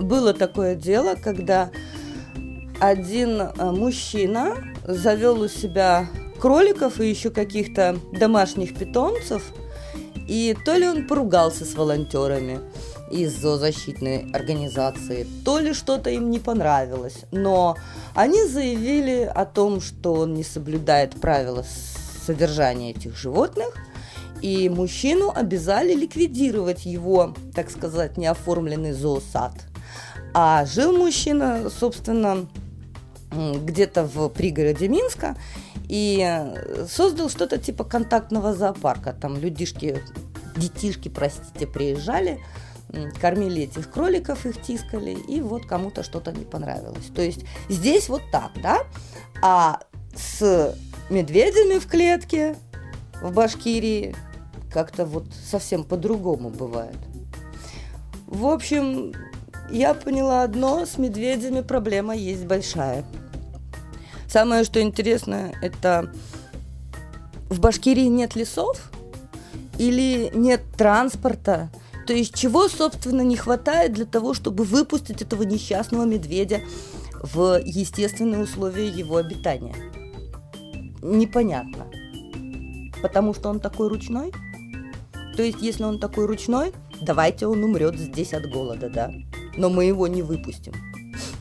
Было 0.00 0.32
такое 0.32 0.74
дело, 0.74 1.14
когда 1.14 1.70
один 2.80 3.40
э, 3.40 3.70
мужчина 3.70 4.56
завел 4.84 5.40
у 5.40 5.48
себя 5.48 6.08
кроликов 6.42 7.00
и 7.00 7.08
еще 7.08 7.30
каких-то 7.30 7.96
домашних 8.12 8.76
питомцев. 8.76 9.44
И 10.26 10.56
то 10.64 10.76
ли 10.76 10.88
он 10.88 11.06
поругался 11.06 11.64
с 11.64 11.74
волонтерами 11.74 12.58
из 13.12 13.32
зоозащитной 13.40 14.28
организации, 14.32 15.24
то 15.44 15.60
ли 15.60 15.72
что-то 15.72 16.10
им 16.10 16.30
не 16.30 16.40
понравилось. 16.40 17.26
Но 17.30 17.76
они 18.16 18.44
заявили 18.44 19.30
о 19.32 19.44
том, 19.44 19.80
что 19.80 20.14
он 20.14 20.34
не 20.34 20.42
соблюдает 20.42 21.20
правила 21.20 21.64
содержания 22.26 22.90
этих 22.90 23.16
животных, 23.16 23.76
и 24.40 24.68
мужчину 24.68 25.30
обязали 25.32 25.94
ликвидировать 25.94 26.86
его, 26.86 27.36
так 27.54 27.70
сказать, 27.70 28.16
неоформленный 28.16 28.92
зоосад. 28.92 29.52
А 30.34 30.64
жил 30.64 30.96
мужчина, 30.96 31.70
собственно, 31.70 32.48
где-то 33.30 34.04
в 34.04 34.28
пригороде 34.30 34.88
Минска, 34.88 35.36
и 35.92 36.26
э, 36.26 36.86
создал 36.88 37.28
что-то 37.28 37.58
типа 37.58 37.84
контактного 37.84 38.54
зоопарка. 38.54 39.12
Там 39.12 39.36
людишки, 39.36 40.02
детишки, 40.56 41.10
простите, 41.10 41.66
приезжали, 41.66 42.40
кормили 43.20 43.64
этих 43.64 43.90
кроликов, 43.90 44.46
их 44.46 44.62
тискали, 44.62 45.10
и 45.10 45.42
вот 45.42 45.66
кому-то 45.66 46.02
что-то 46.02 46.32
не 46.32 46.46
понравилось. 46.46 47.10
То 47.14 47.20
есть 47.20 47.44
здесь 47.68 48.08
вот 48.08 48.22
так, 48.32 48.52
да? 48.62 48.78
А 49.42 49.80
с 50.14 50.74
медведями 51.10 51.78
в 51.78 51.86
клетке 51.86 52.56
в 53.20 53.30
Башкирии 53.34 54.16
как-то 54.72 55.04
вот 55.04 55.26
совсем 55.44 55.84
по-другому 55.84 56.48
бывает. 56.48 56.96
В 58.26 58.46
общем, 58.46 59.12
я 59.70 59.92
поняла 59.92 60.42
одно, 60.42 60.86
с 60.86 60.96
медведями 60.96 61.60
проблема 61.60 62.16
есть 62.16 62.46
большая. 62.46 63.04
Самое, 64.32 64.64
что 64.64 64.80
интересно, 64.80 65.52
это 65.60 66.10
в 67.50 67.60
Башкирии 67.60 68.06
нет 68.06 68.34
лесов 68.34 68.90
или 69.76 70.30
нет 70.32 70.62
транспорта. 70.74 71.68
То 72.06 72.14
есть 72.14 72.34
чего, 72.34 72.68
собственно, 72.68 73.20
не 73.20 73.36
хватает 73.36 73.92
для 73.92 74.06
того, 74.06 74.32
чтобы 74.32 74.64
выпустить 74.64 75.20
этого 75.20 75.42
несчастного 75.42 76.06
медведя 76.06 76.62
в 77.22 77.60
естественные 77.62 78.44
условия 78.44 78.88
его 78.88 79.18
обитания? 79.18 79.76
Непонятно. 81.02 81.88
Потому 83.02 83.34
что 83.34 83.50
он 83.50 83.60
такой 83.60 83.88
ручной? 83.88 84.32
То 85.36 85.42
есть, 85.42 85.60
если 85.60 85.84
он 85.84 86.00
такой 86.00 86.24
ручной, 86.24 86.72
давайте 87.02 87.46
он 87.46 87.62
умрет 87.62 87.98
здесь 87.98 88.32
от 88.32 88.50
голода, 88.50 88.88
да? 88.88 89.12
Но 89.58 89.68
мы 89.68 89.84
его 89.84 90.06
не 90.06 90.22
выпустим. 90.22 90.72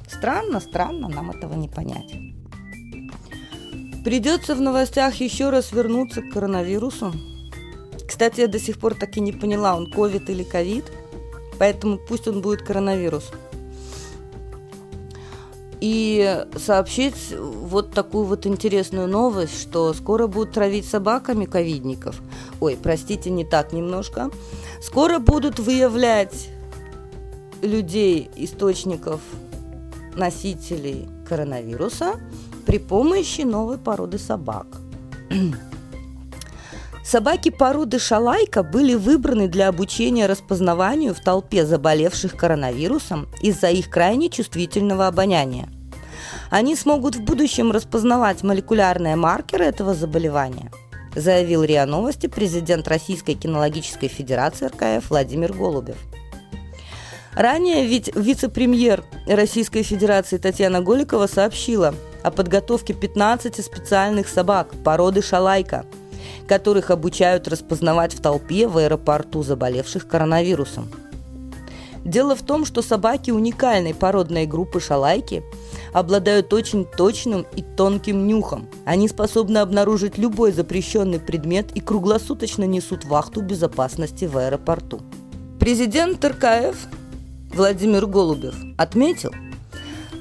Странно, 0.09 0.59
странно, 0.59 1.07
нам 1.07 1.31
этого 1.31 1.53
не 1.53 1.69
понять. 1.69 2.13
Придется 4.03 4.55
в 4.55 4.61
новостях 4.61 5.15
еще 5.15 5.51
раз 5.51 5.71
вернуться 5.71 6.21
к 6.21 6.31
коронавирусу. 6.31 7.13
Кстати, 8.07 8.41
я 8.41 8.47
до 8.47 8.59
сих 8.59 8.79
пор 8.79 8.95
так 8.95 9.15
и 9.15 9.19
не 9.21 9.31
поняла, 9.31 9.75
он 9.75 9.89
ковид 9.89 10.29
или 10.29 10.43
ковид, 10.43 10.91
поэтому 11.59 11.99
пусть 11.99 12.27
он 12.27 12.41
будет 12.41 12.63
коронавирус. 12.63 13.31
И 15.81 16.45
сообщить 16.57 17.33
вот 17.37 17.91
такую 17.91 18.25
вот 18.25 18.45
интересную 18.45 19.07
новость, 19.07 19.59
что 19.59 19.93
скоро 19.93 20.27
будут 20.27 20.53
травить 20.53 20.85
собаками 20.85 21.45
ковидников. 21.45 22.21
Ой, 22.59 22.77
простите, 22.81 23.29
не 23.29 23.45
так 23.45 23.71
немножко. 23.71 24.29
Скоро 24.81 25.19
будут 25.19 25.59
выявлять 25.59 26.49
людей, 27.61 28.29
источников, 28.35 29.21
носителей 30.15 31.07
коронавируса 31.27 32.19
при 32.61 32.77
помощи 32.77 33.41
новой 33.41 33.77
породы 33.77 34.17
собак. 34.17 34.67
Собаки 37.03 37.49
породы 37.49 37.99
шалайка 37.99 38.63
были 38.63 38.93
выбраны 38.93 39.47
для 39.47 39.67
обучения 39.67 40.27
распознаванию 40.27 41.13
в 41.13 41.19
толпе 41.19 41.65
заболевших 41.65 42.37
коронавирусом 42.37 43.27
из-за 43.41 43.69
их 43.69 43.89
крайне 43.89 44.29
чувствительного 44.29 45.07
обоняния. 45.07 45.67
Они 46.49 46.75
смогут 46.75 47.15
в 47.15 47.23
будущем 47.23 47.71
распознавать 47.71 48.43
молекулярные 48.43 49.15
маркеры 49.15 49.65
этого 49.65 49.93
заболевания, 49.93 50.71
заявил 51.15 51.63
РИА 51.63 51.85
Новости 51.85 52.27
президент 52.27 52.87
Российской 52.87 53.33
кинологической 53.33 54.07
федерации 54.07 54.67
РКФ 54.67 55.09
Владимир 55.09 55.53
Голубев. 55.53 55.97
Ранее 57.33 57.87
ведь 57.87 58.15
вице-премьер 58.15 59.03
Российской 59.25 59.83
Федерации 59.83 60.37
Татьяна 60.37 60.81
Голикова 60.81 61.27
сообщила 61.27 61.93
о 62.23 62.31
подготовке 62.31 62.93
15 62.93 63.63
специальных 63.63 64.27
собак 64.27 64.69
породы 64.83 65.21
шалайка– 65.21 65.85
которых 66.47 66.91
обучают 66.91 67.47
распознавать 67.47 68.13
в 68.13 68.21
толпе 68.21 68.67
в 68.67 68.77
аэропорту 68.77 69.43
заболевших 69.43 70.07
коронавирусом. 70.07 70.89
Дело 72.03 72.35
в 72.35 72.41
том, 72.41 72.65
что 72.65 72.81
собаки 72.81 73.31
уникальной 73.31 73.93
породной 73.93 74.47
группы 74.47 74.81
шалайки 74.81 75.43
обладают 75.93 76.51
очень 76.51 76.83
точным 76.83 77.45
и 77.55 77.61
тонким 77.61 78.27
нюхом. 78.27 78.67
Они 78.85 79.07
способны 79.07 79.59
обнаружить 79.59 80.17
любой 80.17 80.51
запрещенный 80.51 81.19
предмет 81.19 81.71
и 81.75 81.79
круглосуточно 81.79 82.65
несут 82.65 83.05
вахту 83.05 83.41
безопасности 83.41 84.25
в 84.25 84.37
аэропорту. 84.37 85.01
Президент 85.59 86.25
РКФ 86.25 86.75
Владимир 87.53 88.07
Голубев 88.07 88.55
отметил– 88.77 89.31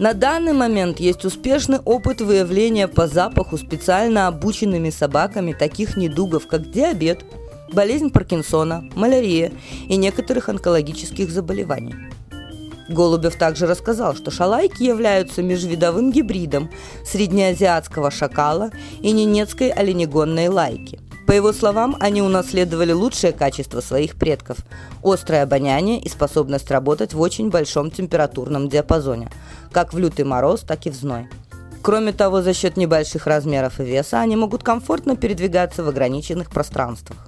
на 0.01 0.15
данный 0.15 0.55
момент 0.55 0.99
есть 0.99 1.27
успешный 1.27 1.79
опыт 1.79 2.23
выявления 2.23 2.89
по 2.89 3.07
запаху 3.07 3.59
специально 3.59 4.29
обученными 4.29 4.89
собаками 4.89 5.53
таких 5.53 5.99
недугов, 5.99 6.47
как 6.47 6.71
диабет, 6.71 7.23
болезнь 7.71 8.09
Паркинсона, 8.09 8.89
малярия 8.95 9.53
и 9.89 9.97
некоторых 9.97 10.49
онкологических 10.49 11.29
заболеваний. 11.31 11.95
Голубев 12.89 13.37
также 13.37 13.67
рассказал, 13.67 14.17
что 14.17 14.31
шалайки 14.31 14.83
являются 14.83 15.43
межвидовым 15.43 16.13
гибридом 16.13 16.71
среднеазиатского 17.05 18.11
шакала 18.11 18.71
и 19.03 19.13
ненецкой 19.13 19.69
оленегонной 19.69 20.49
лайки– 20.49 20.99
по 21.27 21.33
его 21.33 21.53
словам, 21.53 21.97
они 22.01 22.23
унаследовали 22.23 22.93
лучшее 22.93 23.33
качество 23.33 23.81
своих 23.81 24.17
предков– 24.17 24.59
острое 25.05 25.43
обоняние 25.43 26.01
и 26.01 26.09
способность 26.09 26.71
работать 26.71 27.15
в 27.15 27.21
очень 27.21 27.51
большом 27.51 27.91
температурном 27.91 28.69
диапазоне, 28.69 29.31
как 29.71 29.93
в 29.93 29.99
лютый 29.99 30.25
мороз, 30.25 30.63
так 30.63 30.87
и 30.87 30.91
в 30.91 30.95
зной. 30.95 31.29
Кроме 31.83 32.13
того, 32.13 32.43
за 32.43 32.53
счет 32.53 32.77
небольших 32.77 33.27
размеров 33.27 33.81
и 33.81 33.85
веса 33.85 34.21
они 34.21 34.37
могут 34.37 34.63
комфортно 34.63 35.17
передвигаться 35.17 35.83
в 35.83 35.89
ограниченных 35.89 36.51
пространствах. 36.51 37.19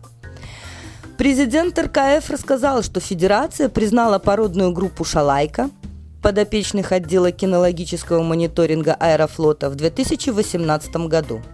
Президент 1.16 1.78
РКФ 1.78 2.28
рассказал, 2.28 2.82
что 2.82 2.98
Федерация 2.98 3.68
признала 3.68 4.18
породную 4.18 4.72
группу 4.72 5.04
«Шалайка», 5.04 5.70
подопечных 6.22 6.92
отдела 6.92 7.30
кинологического 7.30 8.22
мониторинга 8.22 8.94
аэрофлота 8.94 9.70
в 9.70 9.76
2018 9.76 10.96
году– 11.08 11.40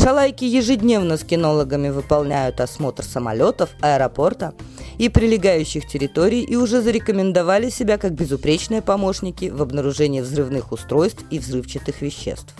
Шалайки 0.00 0.44
ежедневно 0.44 1.16
с 1.16 1.24
кинологами 1.24 1.88
выполняют 1.88 2.60
осмотр 2.60 3.02
самолетов, 3.02 3.70
аэропорта 3.80 4.54
и 4.96 5.08
прилегающих 5.08 5.88
территорий 5.88 6.42
и 6.42 6.54
уже 6.54 6.82
зарекомендовали 6.82 7.68
себя 7.68 7.98
как 7.98 8.12
безупречные 8.12 8.80
помощники 8.80 9.50
в 9.50 9.60
обнаружении 9.60 10.20
взрывных 10.20 10.70
устройств 10.70 11.24
и 11.30 11.40
взрывчатых 11.40 12.00
веществ. 12.00 12.54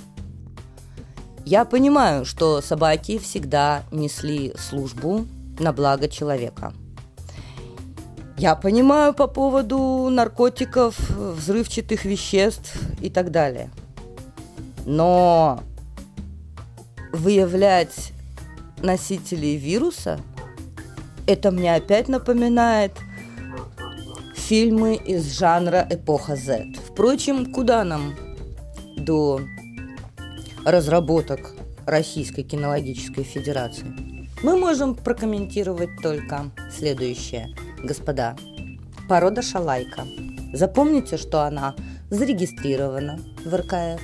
Я 1.44 1.64
понимаю, 1.64 2.24
что 2.24 2.60
собаки 2.60 3.18
всегда 3.18 3.84
несли 3.92 4.52
службу 4.58 5.24
на 5.60 5.72
благо 5.72 6.08
человека. 6.08 6.72
Я 8.36 8.56
понимаю 8.56 9.14
по 9.14 9.28
поводу 9.28 10.08
наркотиков, 10.10 10.98
взрывчатых 11.08 12.04
веществ 12.04 12.76
и 13.00 13.10
так 13.10 13.30
далее. 13.30 13.70
Но 14.84 15.60
выявлять 17.12 18.12
носителей 18.82 19.56
вируса, 19.56 20.20
это 21.26 21.50
мне 21.50 21.74
опять 21.74 22.08
напоминает 22.08 22.92
фильмы 24.34 24.96
из 24.96 25.38
жанра 25.38 25.86
эпоха 25.90 26.36
Z. 26.36 26.72
Впрочем, 26.86 27.52
куда 27.52 27.84
нам 27.84 28.14
до 28.96 29.40
разработок 30.64 31.54
Российской 31.86 32.42
кинологической 32.42 33.24
федерации? 33.24 33.86
Мы 34.42 34.56
можем 34.56 34.94
прокомментировать 34.94 35.90
только 36.02 36.50
следующее, 36.70 37.48
господа. 37.82 38.36
Порода 39.08 39.42
шалайка. 39.42 40.06
Запомните, 40.52 41.16
что 41.16 41.42
она 41.42 41.74
зарегистрирована 42.08 43.18
в 43.44 43.54
РКФ, 43.54 44.00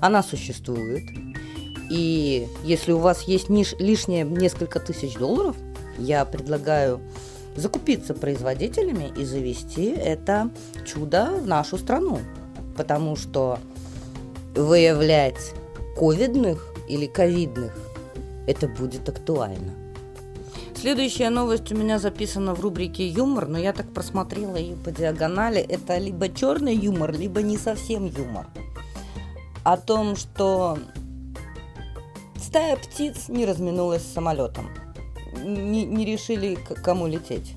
она 0.00 0.22
существует– 0.22 1.04
и 1.90 2.48
если 2.64 2.92
у 2.92 2.98
вас 2.98 3.22
есть 3.22 3.48
лишние 3.48 4.24
несколько 4.24 4.80
тысяч 4.80 5.14
долларов, 5.14 5.56
я 5.98 6.24
предлагаю 6.24 7.00
закупиться 7.56 8.14
производителями 8.14 9.12
и 9.16 9.24
завести 9.24 9.86
это 9.86 10.50
чудо 10.84 11.38
в 11.40 11.46
нашу 11.46 11.78
страну. 11.78 12.20
Потому 12.76 13.16
что 13.16 13.58
выявлять 14.54 15.52
ковидных 15.96 16.74
или 16.88 17.06
ковидных 17.06 17.72
это 18.46 18.68
будет 18.68 19.08
актуально. 19.08 19.72
Следующая 20.74 21.30
новость 21.30 21.72
у 21.72 21.76
меня 21.76 21.98
записана 21.98 22.54
в 22.54 22.60
рубрике 22.60 23.08
«Юмор», 23.08 23.48
но 23.48 23.58
я 23.58 23.72
так 23.72 23.90
просмотрела 23.92 24.56
ее 24.56 24.76
по 24.76 24.92
диагонали. 24.92 25.58
Это 25.58 25.96
либо 25.96 26.28
черный 26.28 26.76
юмор, 26.76 27.12
либо 27.12 27.40
не 27.40 27.56
совсем 27.56 28.04
юмор. 28.06 28.46
О 29.64 29.78
том, 29.78 30.16
что 30.16 30.78
Стая 32.56 32.76
птиц 32.76 33.28
не 33.28 33.44
разминулась 33.44 34.00
с 34.00 34.14
самолетом. 34.14 34.70
Не, 35.44 35.84
не 35.84 36.06
решили, 36.06 36.54
к 36.54 36.82
кому 36.82 37.06
лететь. 37.06 37.54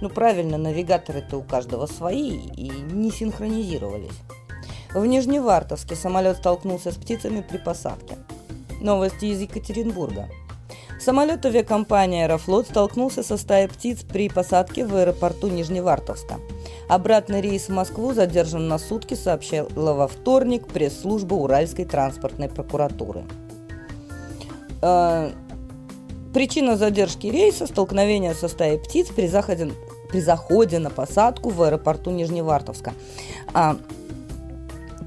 Ну 0.00 0.08
правильно, 0.08 0.56
навигаторы-то 0.56 1.36
у 1.36 1.42
каждого 1.42 1.86
свои 1.86 2.36
и 2.38 2.68
не 2.92 3.10
синхронизировались. 3.10 4.20
В 4.94 5.04
Нижневартовске 5.04 5.96
самолет 5.96 6.36
столкнулся 6.36 6.92
с 6.92 6.94
птицами 6.94 7.40
при 7.40 7.58
посадке. 7.58 8.18
Новости 8.80 9.24
из 9.24 9.40
Екатеринбурга. 9.40 10.28
Самолет 11.00 11.44
авиакомпании 11.44 12.22
«Аэрофлот» 12.22 12.68
столкнулся 12.68 13.24
со 13.24 13.36
стаей 13.36 13.66
птиц 13.66 14.04
при 14.04 14.28
посадке 14.28 14.86
в 14.86 14.94
аэропорту 14.94 15.48
Нижневартовска. 15.48 16.36
Обратный 16.88 17.40
рейс 17.40 17.64
в 17.64 17.72
Москву 17.72 18.12
задержан 18.12 18.68
на 18.68 18.78
сутки, 18.78 19.14
сообщила 19.14 19.94
во 19.94 20.06
вторник 20.06 20.68
пресс-служба 20.68 21.34
Уральской 21.34 21.84
транспортной 21.84 22.48
прокуратуры. 22.48 23.24
Э, 24.82 25.30
причина 26.34 26.76
задержки 26.76 27.26
рейса– 27.26 27.66
столкновение 27.68 28.34
со 28.34 28.48
стаей 28.48 28.78
птиц 28.78 29.08
при 29.08 29.26
заходе, 29.26 29.72
при 30.10 30.20
заходе 30.20 30.78
на 30.78 30.90
посадку 30.90 31.50
в 31.50 31.62
аэропорту 31.62 32.10
Нижневартовска. 32.10 32.92
А, 33.52 33.76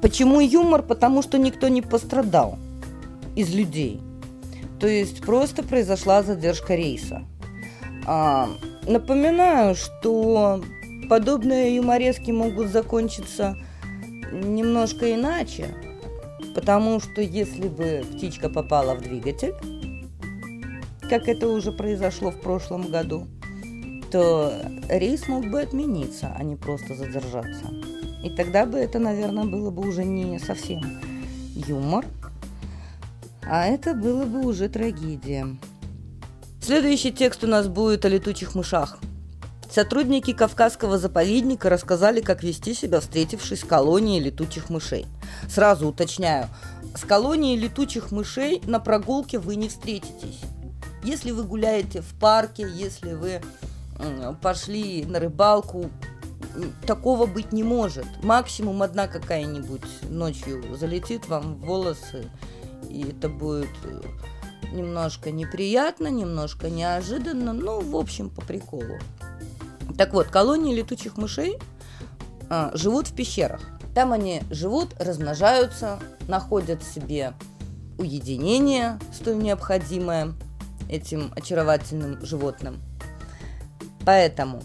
почему 0.01 0.39
юмор? 0.39 0.81
Потому 0.83 1.21
что 1.21 1.37
никто 1.37 1.67
не 1.67 1.81
пострадал 1.81 2.57
из 3.35 3.53
людей– 3.53 4.01
то 4.83 4.89
есть 4.89 5.21
просто 5.21 5.63
произошла 5.63 6.23
задержка 6.23 6.75
рейса. 6.75 7.23
А, 8.05 8.49
напоминаю, 8.85 9.75
что 9.75 10.61
подобные 11.09 11.77
юморески 11.77 12.31
могут 12.31 12.67
закончиться 12.67 13.55
немножко 14.33 15.13
иначе, 15.13 15.73
потому 16.53 16.99
что 16.99 17.21
если 17.21 17.67
бы 17.67 18.03
птичка 18.13 18.49
попала 18.49 18.95
в 18.95 19.01
двигатель, 19.01 19.53
как 21.09 21.27
это 21.27 21.47
уже 21.47 21.71
произошло 21.71 22.31
в 22.31 22.39
прошлом 22.39 22.89
году, 22.89 23.27
то 24.11 24.53
рейс 24.89 25.27
мог 25.27 25.49
бы 25.49 25.61
отмениться, 25.61 26.33
а 26.37 26.43
не 26.43 26.55
просто 26.55 26.95
задержаться. 26.95 27.65
И 28.23 28.29
тогда 28.29 28.65
бы 28.65 28.77
это, 28.77 28.99
наверное, 28.99 29.43
было 29.43 29.69
бы 29.69 29.87
уже 29.87 30.03
не 30.05 30.39
совсем 30.39 30.81
юмор, 31.55 32.05
а 33.43 33.65
это 33.65 33.93
было 33.93 34.25
бы 34.25 34.45
уже 34.45 34.69
трагедия. 34.69 35.47
Следующий 36.61 37.11
текст 37.11 37.43
у 37.43 37.47
нас 37.47 37.67
будет 37.67 38.05
о 38.05 38.09
летучих 38.09 38.55
мышах. 38.55 38.99
Сотрудники 39.73 40.33
Кавказского 40.33 40.99
заповедника 40.99 41.67
рассказали, 41.67 42.21
как 42.21 42.43
вести 42.43 42.75
себя, 42.75 42.99
встретившись 42.99 43.61
с 43.61 43.63
колонией 43.63 44.23
летучих 44.23 44.69
мышей. 44.69 45.07
Сразу 45.49 45.87
уточняю, 45.87 46.47
с 46.95 47.01
колонией 47.01 47.59
летучих 47.59 48.11
мышей 48.11 48.61
на 48.67 48.79
прогулке 48.79 49.39
вы 49.39 49.55
не 49.55 49.69
встретитесь. 49.69 50.41
Если 51.03 51.31
вы 51.31 51.43
гуляете 51.43 52.01
в 52.01 52.13
парке, 52.19 52.67
если 52.71 53.13
вы 53.13 53.41
пошли 54.43 55.05
на 55.05 55.19
рыбалку, 55.19 55.89
такого 56.85 57.25
быть 57.25 57.51
не 57.51 57.63
может. 57.63 58.05
Максимум 58.21 58.83
одна 58.83 59.07
какая-нибудь 59.07 60.03
ночью 60.03 60.63
залетит 60.77 61.27
вам 61.27 61.55
в 61.55 61.65
волосы 61.65 62.29
и 62.89 63.09
это 63.09 63.27
будет 63.27 63.69
э, 63.85 64.01
немножко 64.71 65.31
неприятно, 65.31 66.07
немножко 66.07 66.69
неожиданно, 66.69 67.53
ну, 67.53 67.79
в 67.81 67.95
общем, 67.95 68.29
по 68.29 68.41
приколу. 68.41 68.99
Так 69.97 70.13
вот, 70.13 70.27
колонии 70.27 70.75
летучих 70.75 71.17
мышей 71.17 71.59
а, 72.49 72.71
живут 72.73 73.07
в 73.07 73.15
пещерах. 73.15 73.61
Там 73.93 74.11
они 74.11 74.41
живут, 74.49 74.95
размножаются, 74.99 75.99
находят 76.27 76.83
себе 76.83 77.33
уединение, 77.97 78.99
столь 79.13 79.37
необходимое 79.37 80.33
этим 80.89 81.31
очаровательным 81.35 82.25
животным. 82.25 82.81
Поэтому 84.05 84.63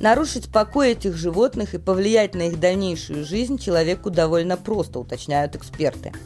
нарушить 0.00 0.50
покой 0.50 0.92
этих 0.92 1.16
животных 1.16 1.74
и 1.74 1.78
повлиять 1.78 2.34
на 2.34 2.48
их 2.48 2.58
дальнейшую 2.58 3.24
жизнь 3.24 3.58
человеку 3.58 4.10
довольно 4.10 4.56
просто, 4.56 4.98
уточняют 4.98 5.54
эксперты– 5.54 6.12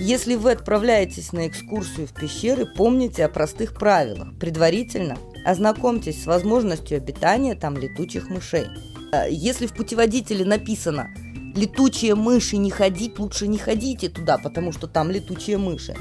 если 0.00 0.36
вы 0.36 0.52
отправляетесь 0.52 1.32
на 1.32 1.48
экскурсию 1.48 2.06
в 2.06 2.12
пещеры, 2.12 2.66
помните 2.66 3.24
о 3.24 3.28
простых 3.28 3.74
правилах. 3.74 4.28
Предварительно 4.38 5.18
ознакомьтесь 5.44 6.22
с 6.22 6.26
возможностью 6.26 6.96
обитания 6.96 7.54
там 7.54 7.76
летучих 7.76 8.28
мышей. 8.28 8.66
Э, 9.12 9.26
если 9.30 9.66
в 9.66 9.74
путеводителе 9.74 10.44
написано 10.44 11.08
«летучие 11.54 12.14
мыши 12.14 12.56
не 12.56 12.70
ходить», 12.70 13.18
лучше 13.18 13.46
не 13.48 13.58
ходите 13.58 14.08
туда, 14.08 14.38
потому 14.38 14.72
что 14.72 14.86
там 14.86 15.10
летучие 15.10 15.58
мыши. 15.58 15.94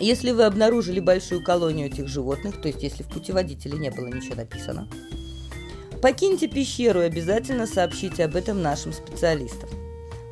Если 0.00 0.32
вы 0.32 0.44
обнаружили 0.44 0.98
большую 0.98 1.44
колонию 1.44 1.86
этих 1.86 2.08
животных, 2.08 2.60
то 2.60 2.68
есть 2.68 2.82
если 2.82 3.02
в 3.04 3.08
путеводителе 3.08 3.78
не 3.78 3.90
было 3.90 4.06
ничего 4.08 4.36
написано, 4.36 4.88
покиньте 6.02 6.48
пещеру 6.48 7.02
и 7.02 7.06
обязательно 7.06 7.66
сообщите 7.66 8.24
об 8.24 8.34
этом 8.34 8.60
нашим 8.60 8.92
специалистам. 8.92 9.68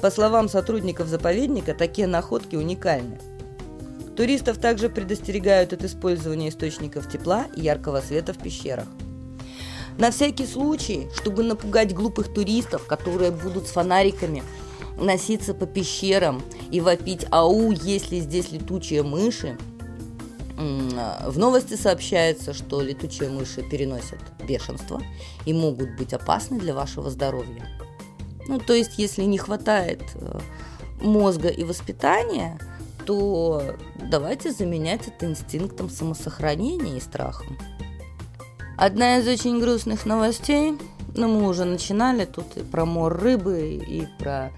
По 0.00 0.10
словам 0.10 0.48
сотрудников 0.48 1.06
заповедника, 1.06 1.74
такие 1.74 2.08
находки 2.08 2.56
уникальны. 2.56 3.20
Туристов 4.16 4.58
также 4.58 4.88
предостерегают 4.88 5.72
от 5.72 5.84
использования 5.84 6.50
источников 6.50 7.10
тепла 7.10 7.46
и 7.56 7.62
яркого 7.62 8.00
света 8.00 8.32
в 8.32 8.38
пещерах. 8.38 8.86
На 9.98 10.10
всякий 10.10 10.46
случай, 10.46 11.08
чтобы 11.14 11.42
напугать 11.42 11.94
глупых 11.94 12.32
туристов, 12.32 12.86
которые 12.86 13.30
будут 13.30 13.66
с 13.66 13.70
фонариками 13.70 14.42
носиться 14.98 15.54
по 15.54 15.66
пещерам 15.66 16.42
и 16.70 16.80
вопить 16.80 17.26
«Ау, 17.30 17.72
если 17.72 18.20
здесь 18.20 18.52
летучие 18.52 19.02
мыши», 19.02 19.58
в 20.56 21.38
новости 21.38 21.74
сообщается, 21.74 22.52
что 22.54 22.82
летучие 22.82 23.28
мыши 23.30 23.62
переносят 23.62 24.18
бешенство 24.46 25.02
и 25.44 25.52
могут 25.52 25.96
быть 25.96 26.12
опасны 26.12 26.58
для 26.60 26.74
вашего 26.74 27.10
здоровья. 27.10 27.68
Ну, 28.46 28.58
то 28.58 28.72
есть, 28.72 28.98
если 28.98 29.22
не 29.22 29.38
хватает 29.38 30.02
э, 30.14 30.38
мозга 31.00 31.48
и 31.48 31.64
воспитания, 31.64 32.58
то 33.04 33.76
давайте 34.10 34.52
заменять 34.52 35.08
это 35.08 35.26
инстинктом 35.26 35.90
самосохранения 35.90 36.96
и 36.96 37.00
страхом. 37.00 37.58
Одна 38.76 39.18
из 39.18 39.28
очень 39.28 39.60
грустных 39.60 40.06
новостей, 40.06 40.78
ну, 41.14 41.28
мы 41.28 41.48
уже 41.48 41.64
начинали 41.64 42.24
тут 42.24 42.56
и 42.56 42.62
про 42.62 42.84
мор 42.84 43.20
рыбы, 43.20 43.82
и 43.86 44.06
про 44.18 44.50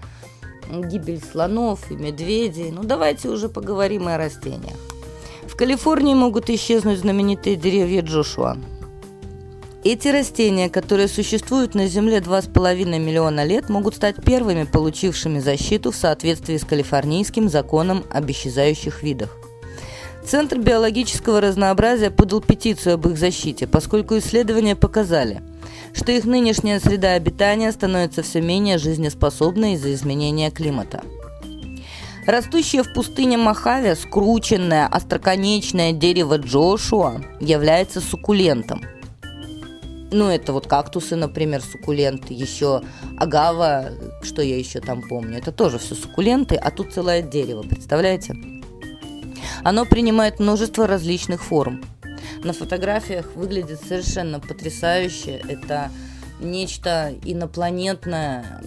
гибель 0.69 1.21
слонов 1.21 1.91
и 1.91 1.95
медведей. 1.95 2.71
Ну, 2.71 2.83
давайте 2.83 3.29
уже 3.29 3.49
поговорим 3.49 4.07
о 4.07 4.17
растениях. 4.17 4.77
В 5.47 5.55
Калифорнии 5.55 6.15
могут 6.15 6.49
исчезнуть 6.49 6.99
знаменитые 6.99 7.55
деревья 7.55 8.01
Джошуа– 8.01 8.57
эти 9.85 10.07
растения, 10.07 10.67
которые 10.67 11.07
существуют 11.07 11.75
на 11.75 11.85
Земле 11.85 12.17
2,5 12.17 12.97
миллиона 12.97 13.45
лет, 13.45 13.69
могут 13.69 13.93
стать 13.93 14.15
первыми, 14.15 14.63
получившими 14.63 15.37
защиту 15.37 15.91
в 15.91 15.95
соответствии 15.95 16.57
с 16.57 16.65
калифорнийским 16.65 17.49
законом 17.49 18.03
об 18.09 18.29
исчезающих 18.31 19.03
видах. 19.03 19.37
Центр 20.25 20.57
биологического 20.57 21.39
разнообразия 21.39 22.09
подал 22.09 22.41
петицию 22.41 22.95
об 22.95 23.07
их 23.07 23.15
защите, 23.19 23.67
поскольку 23.67 24.17
исследования 24.17 24.75
показали, 24.75 25.43
что 25.93 26.11
их 26.11 26.25
нынешняя 26.25 26.79
среда 26.79 27.11
обитания 27.11 27.71
становится 27.71 28.23
все 28.23 28.41
менее 28.41 28.79
жизнеспособной 28.79 29.73
из-за 29.73 29.93
изменения 29.93 30.49
климата. 30.49 31.03
Растущее 32.25 32.81
в 32.81 32.91
пустыне 32.91 33.37
Мохаве 33.37 33.95
скрученное 33.95 34.87
остроконечное 34.87 35.91
дерево 35.91 36.39
Джошуа 36.39 37.21
является 37.39 38.01
суккулентом– 38.01 38.81
ну, 40.11 40.29
это 40.29 40.53
вот 40.53 40.67
кактусы, 40.67 41.15
например, 41.15 41.61
суккуленты, 41.61 42.33
еще 42.33 42.83
агава, 43.17 43.91
что 44.21 44.41
я 44.41 44.57
еще 44.57 44.79
там 44.79 45.01
помню. 45.01 45.37
Это 45.37 45.51
тоже 45.51 45.79
все 45.79 45.95
суккуленты, 45.95 46.55
а 46.55 46.71
тут 46.71 46.93
целое 46.93 47.21
дерево, 47.21 47.63
представляете? 47.63 48.35
Оно 49.63 49.85
принимает 49.85 50.39
множество 50.39 50.87
различных 50.87 51.43
форм. 51.43 51.83
На 52.43 52.53
фотографиях 52.53 53.35
выглядит 53.35 53.79
совершенно 53.81 54.39
потрясающе. 54.39 55.41
Это 55.47 55.91
нечто 56.39 57.13
инопланетное. 57.23 58.61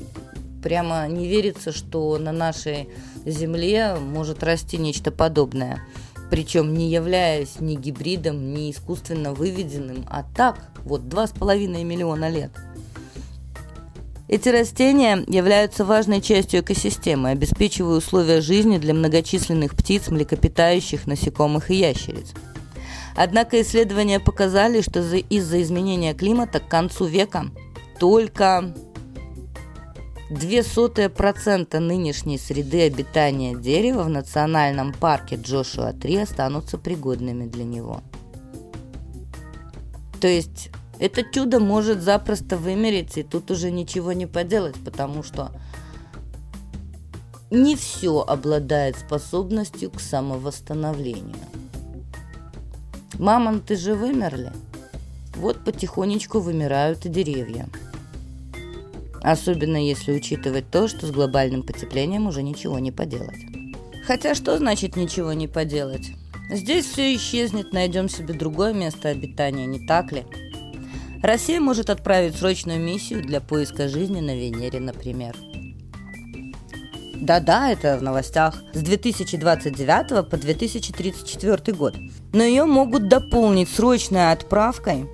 Прямо 0.62 1.06
не 1.06 1.28
верится, 1.28 1.70
что 1.70 2.18
на 2.18 2.32
нашей 2.32 2.88
Земле 3.24 3.94
может 3.94 4.42
расти 4.42 4.76
нечто 4.76 5.12
подобное 5.12 5.84
причем 6.30 6.74
не 6.74 6.90
являясь 6.90 7.60
ни 7.60 7.74
гибридом, 7.74 8.52
ни 8.52 8.70
искусственно 8.70 9.32
выведенным, 9.32 10.04
а 10.08 10.24
так, 10.36 10.70
вот 10.84 11.08
два 11.08 11.26
с 11.26 11.30
половиной 11.30 11.84
миллиона 11.84 12.28
лет. 12.28 12.50
Эти 14.28 14.50
растения 14.50 15.24
являются 15.26 15.86
важной 15.86 16.20
частью 16.20 16.60
экосистемы, 16.60 17.30
обеспечивая 17.30 17.96
условия 17.96 18.42
жизни 18.42 18.76
для 18.76 18.92
многочисленных 18.92 19.74
птиц, 19.74 20.08
млекопитающих, 20.08 21.06
насекомых 21.06 21.70
и 21.70 21.76
ящериц. 21.76 22.34
Однако 23.16 23.60
исследования 23.62 24.20
показали, 24.20 24.82
что 24.82 25.00
из-за 25.00 25.62
изменения 25.62 26.12
климата 26.12 26.60
к 26.60 26.68
концу 26.68 27.06
века 27.06 27.46
только 27.98 28.74
Две 30.30 30.62
сотые 30.62 31.08
процента 31.08 31.80
нынешней 31.80 32.36
среды 32.36 32.82
обитания 32.82 33.56
дерева 33.56 34.02
в 34.02 34.10
национальном 34.10 34.92
парке 34.92 35.36
Джошуа-3 35.36 36.22
останутся 36.22 36.76
пригодными 36.76 37.46
для 37.48 37.64
него. 37.64 38.02
То 40.20 40.28
есть 40.28 40.68
это 40.98 41.22
чудо 41.22 41.60
может 41.60 42.02
запросто 42.02 42.58
вымереть, 42.58 43.16
и 43.16 43.22
тут 43.22 43.50
уже 43.50 43.70
ничего 43.70 44.12
не 44.12 44.26
поделать, 44.26 44.76
потому 44.84 45.22
что 45.22 45.50
не 47.50 47.74
все 47.74 48.20
обладает 48.20 48.98
способностью 48.98 49.90
к 49.90 49.98
самовосстановлению. 49.98 51.36
Мамонты 53.14 53.76
же 53.76 53.94
вымерли. 53.94 54.52
Вот 55.36 55.64
потихонечку 55.64 56.40
вымирают 56.40 57.06
и 57.06 57.08
деревья. 57.08 57.68
Особенно 59.22 59.76
если 59.76 60.12
учитывать 60.12 60.70
то, 60.70 60.88
что 60.88 61.06
с 61.06 61.10
глобальным 61.10 61.62
потеплением 61.62 62.26
уже 62.26 62.42
ничего 62.42 62.78
не 62.78 62.92
поделать. 62.92 63.38
Хотя 64.06 64.34
что 64.34 64.56
значит 64.58 64.96
ничего 64.96 65.32
не 65.32 65.48
поделать? 65.48 66.12
Здесь 66.50 66.86
все 66.86 67.14
исчезнет, 67.14 67.72
найдем 67.72 68.08
себе 68.08 68.32
другое 68.32 68.72
место 68.72 69.08
обитания, 69.08 69.66
не 69.66 69.86
так 69.86 70.12
ли? 70.12 70.24
Россия 71.22 71.60
может 71.60 71.90
отправить 71.90 72.36
срочную 72.36 72.80
миссию 72.80 73.22
для 73.22 73.40
поиска 73.40 73.88
жизни 73.88 74.20
на 74.20 74.34
Венере, 74.34 74.80
например. 74.80 75.36
Да-да, 77.20 77.70
это 77.70 77.98
в 77.98 78.02
новостях. 78.02 78.62
С 78.72 78.80
2029 78.80 80.30
по 80.30 80.36
2034 80.36 81.76
год. 81.76 81.96
Но 82.32 82.44
ее 82.44 82.64
могут 82.64 83.08
дополнить 83.08 83.68
срочной 83.68 84.32
отправкой 84.32 85.06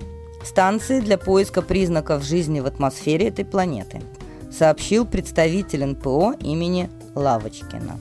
станции 0.45 0.99
для 0.99 1.17
поиска 1.17 1.61
признаков 1.61 2.23
жизни 2.23 2.59
в 2.59 2.65
атмосфере 2.65 3.27
этой 3.27 3.45
планеты, 3.45 4.01
сообщил 4.51 5.05
представитель 5.05 5.85
НПО 5.85 6.35
имени 6.39 6.89
Лавочкина. 7.15 7.99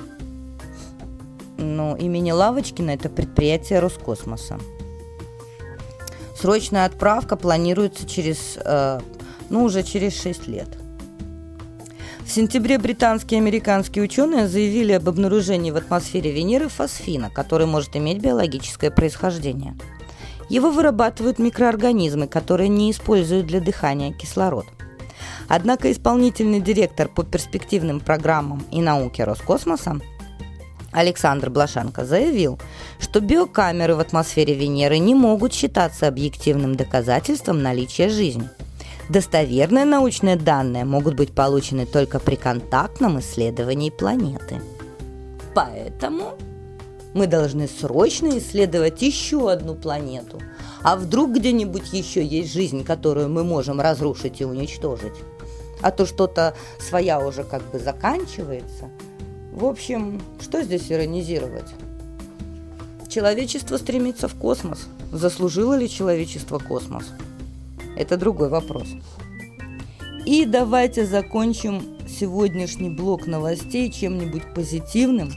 Ну, 1.58 1.96
имени 1.96 2.32
Лавочкина 2.32 2.90
это 2.90 3.08
предприятие 3.08 3.78
Роскосмоса. 3.78 4.58
Срочная 6.36 6.84
отправка 6.84 7.36
планируется 7.36 8.06
через, 8.06 8.58
э, 8.62 9.00
ну, 9.48 9.64
уже 9.64 9.82
через 9.82 10.20
6 10.20 10.46
лет. 10.48 10.68
В 12.24 12.30
сентябре 12.30 12.78
британские 12.78 13.38
и 13.38 13.42
американские 13.42 14.02
ученые 14.02 14.48
заявили 14.48 14.92
об 14.92 15.08
обнаружении 15.08 15.70
в 15.70 15.76
атмосфере 15.76 16.32
Венеры 16.32 16.68
фосфина, 16.68 17.30
который 17.30 17.66
может 17.66 17.96
иметь 17.96 18.18
биологическое 18.18 18.90
происхождение. 18.90 19.74
Его 20.48 20.70
вырабатывают 20.70 21.38
микроорганизмы, 21.38 22.26
которые 22.26 22.68
не 22.68 22.90
используют 22.90 23.46
для 23.46 23.60
дыхания 23.60 24.12
кислород. 24.12 24.66
Однако 25.48 25.90
исполнительный 25.90 26.60
директор 26.60 27.08
по 27.08 27.22
перспективным 27.22 28.00
программам 28.00 28.64
и 28.70 28.80
науке 28.80 29.24
Роскосмоса 29.24 30.00
Александр 30.94 31.50
Блашенко 31.50 32.04
заявил, 32.04 32.58
что 33.00 33.20
биокамеры 33.20 33.96
в 33.96 34.00
атмосфере 34.00 34.54
Венеры 34.54 34.98
не 34.98 35.14
могут 35.14 35.52
считаться 35.52 36.06
объективным 36.06 36.76
доказательством 36.76 37.62
наличия 37.62 38.08
жизни. 38.08 38.48
Достоверные 39.08 39.84
научные 39.84 40.36
данные 40.36 40.84
могут 40.84 41.14
быть 41.14 41.34
получены 41.34 41.84
только 41.84 42.20
при 42.20 42.36
контактном 42.36 43.18
исследовании 43.20 43.90
планеты. 43.90 44.62
Поэтому 45.54 46.38
мы 47.14 47.26
должны 47.26 47.68
срочно 47.68 48.38
исследовать 48.38 49.00
еще 49.00 49.50
одну 49.50 49.74
планету. 49.74 50.40
А 50.82 50.96
вдруг 50.96 51.32
где-нибудь 51.32 51.92
еще 51.92 52.24
есть 52.24 52.52
жизнь, 52.52 52.84
которую 52.84 53.30
мы 53.30 53.44
можем 53.44 53.80
разрушить 53.80 54.40
и 54.40 54.44
уничтожить? 54.44 55.14
А 55.80 55.90
то 55.90 56.04
что-то 56.04 56.54
своя 56.78 57.26
уже 57.26 57.44
как 57.44 57.62
бы 57.70 57.78
заканчивается– 57.78 58.90
в 59.54 59.66
общем, 59.66 60.20
что 60.40 60.62
здесь 60.62 60.90
иронизировать? 60.90 61.72
Человечество 63.08 63.76
стремится 63.76 64.26
в 64.26 64.34
космос. 64.34 64.88
Заслужило 65.12 65.74
ли 65.78 65.88
человечество 65.88 66.58
космос? 66.58 67.04
Это 67.96 68.16
другой 68.16 68.48
вопрос. 68.48 68.88
И 70.26 70.44
давайте 70.44 71.06
закончим 71.06 71.96
сегодняшний 72.08 72.90
блок 72.90 73.28
новостей 73.28 73.92
чем-нибудь 73.92 74.52
позитивным 74.54 75.30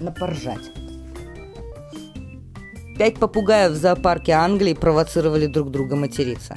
на 0.00 0.10
поржать. 0.10 0.72
Пять 3.00 3.18
попугаев 3.18 3.72
в 3.72 3.76
зоопарке 3.76 4.32
Англии 4.32 4.74
провоцировали 4.74 5.46
друг 5.46 5.70
друга 5.70 5.96
материться. 5.96 6.54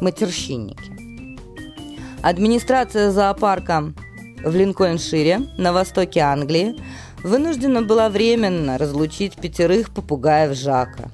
Матерщинники. 0.00 1.38
Администрация 2.20 3.12
зоопарка 3.12 3.92
в 4.44 4.52
Линкольншире, 4.52 5.42
на 5.56 5.72
востоке 5.72 6.18
Англии, 6.18 6.74
вынуждена 7.22 7.82
была 7.82 8.08
временно 8.08 8.76
разлучить 8.76 9.36
пятерых 9.36 9.90
попугаев 9.90 10.58
Жака, 10.58 11.12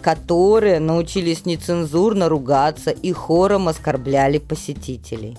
которые 0.00 0.80
научились 0.80 1.44
нецензурно 1.44 2.30
ругаться 2.30 2.90
и 2.90 3.12
хором 3.12 3.68
оскорбляли 3.68 4.38
посетителей. 4.38 5.36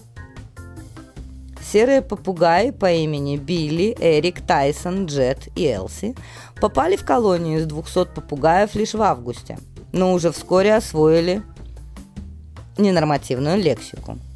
Серые 1.71 2.01
попугаи 2.01 2.71
по 2.71 2.91
имени 2.91 3.38
Билли, 3.38 3.95
Эрик, 3.99 4.41
Тайсон, 4.41 5.05
Джет 5.05 5.47
и 5.55 5.65
Элси 5.65 6.15
попали 6.62 6.95
в 6.95 7.03
колонию 7.03 7.59
из 7.59 7.66
200 7.66 8.14
попугаев 8.16 8.76
лишь 8.76 8.93
в 8.93 9.01
августе, 9.01 9.57
но 9.91 10.14
уже 10.14 10.32
вскоре 10.32 10.76
освоили 10.76 11.41
ненормативную 12.78 13.57
лексику– 13.57 14.18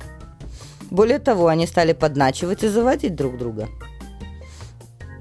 более 0.95 1.19
того, 1.19 1.47
они 1.47 1.67
стали 1.67 1.93
подначивать 1.93 2.63
и 2.63 2.67
заводить 2.67 3.15
друг 3.15 3.38
друга. 3.38 3.67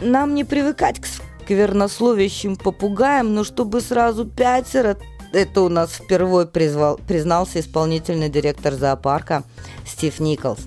Нам 0.00 0.34
не 0.34 0.44
привыкать 0.44 1.00
к 1.00 1.06
сквернословящим 1.06 2.56
попугаям, 2.56 3.34
но 3.34 3.44
чтобы 3.44 3.80
сразу 3.80 4.24
пятеро, 4.24 4.96
это 5.32 5.62
у 5.62 5.68
нас 5.68 5.90
впервые 5.90 6.46
призвал, 6.46 6.98
признался 7.08 7.60
исполнительный 7.60 8.28
директор 8.28 8.74
зоопарка 8.74 9.42
Стив 9.86 10.20
Николс. 10.20 10.60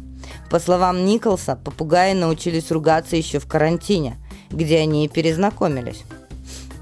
По 0.50 0.60
словам 0.60 1.06
Николса, 1.06 1.56
попугаи 1.56 2.14
научились 2.14 2.72
ругаться 2.72 3.16
еще 3.16 3.40
в 3.40 3.48
карантине, 3.48 4.18
где 4.50 4.80
они 4.80 5.06
и 5.06 5.10
перезнакомились. 5.10 6.04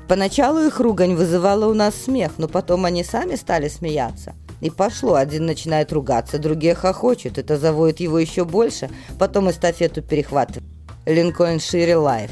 Поначалу 0.07 0.65
их 0.65 0.79
ругань 0.79 1.15
вызывала 1.15 1.67
у 1.67 1.73
нас 1.73 1.95
смех, 1.95 2.33
но 2.37 2.47
потом 2.47 2.85
они 2.85 3.03
сами 3.03 3.35
стали 3.35 3.67
смеяться– 3.67 4.33
и 4.61 4.69
пошло. 4.69 5.15
Один 5.15 5.45
начинает 5.45 5.91
ругаться, 5.91 6.39
другие 6.39 6.75
хохочут. 6.75 7.37
Это 7.37 7.57
заводит 7.57 7.99
его 7.99 8.19
еще 8.19 8.45
больше. 8.45 8.89
Потом 9.19 9.49
эстафету 9.49 10.01
перехватывает. 10.01 10.63
Lincolnshire 11.05 11.97
Life. 11.97 12.31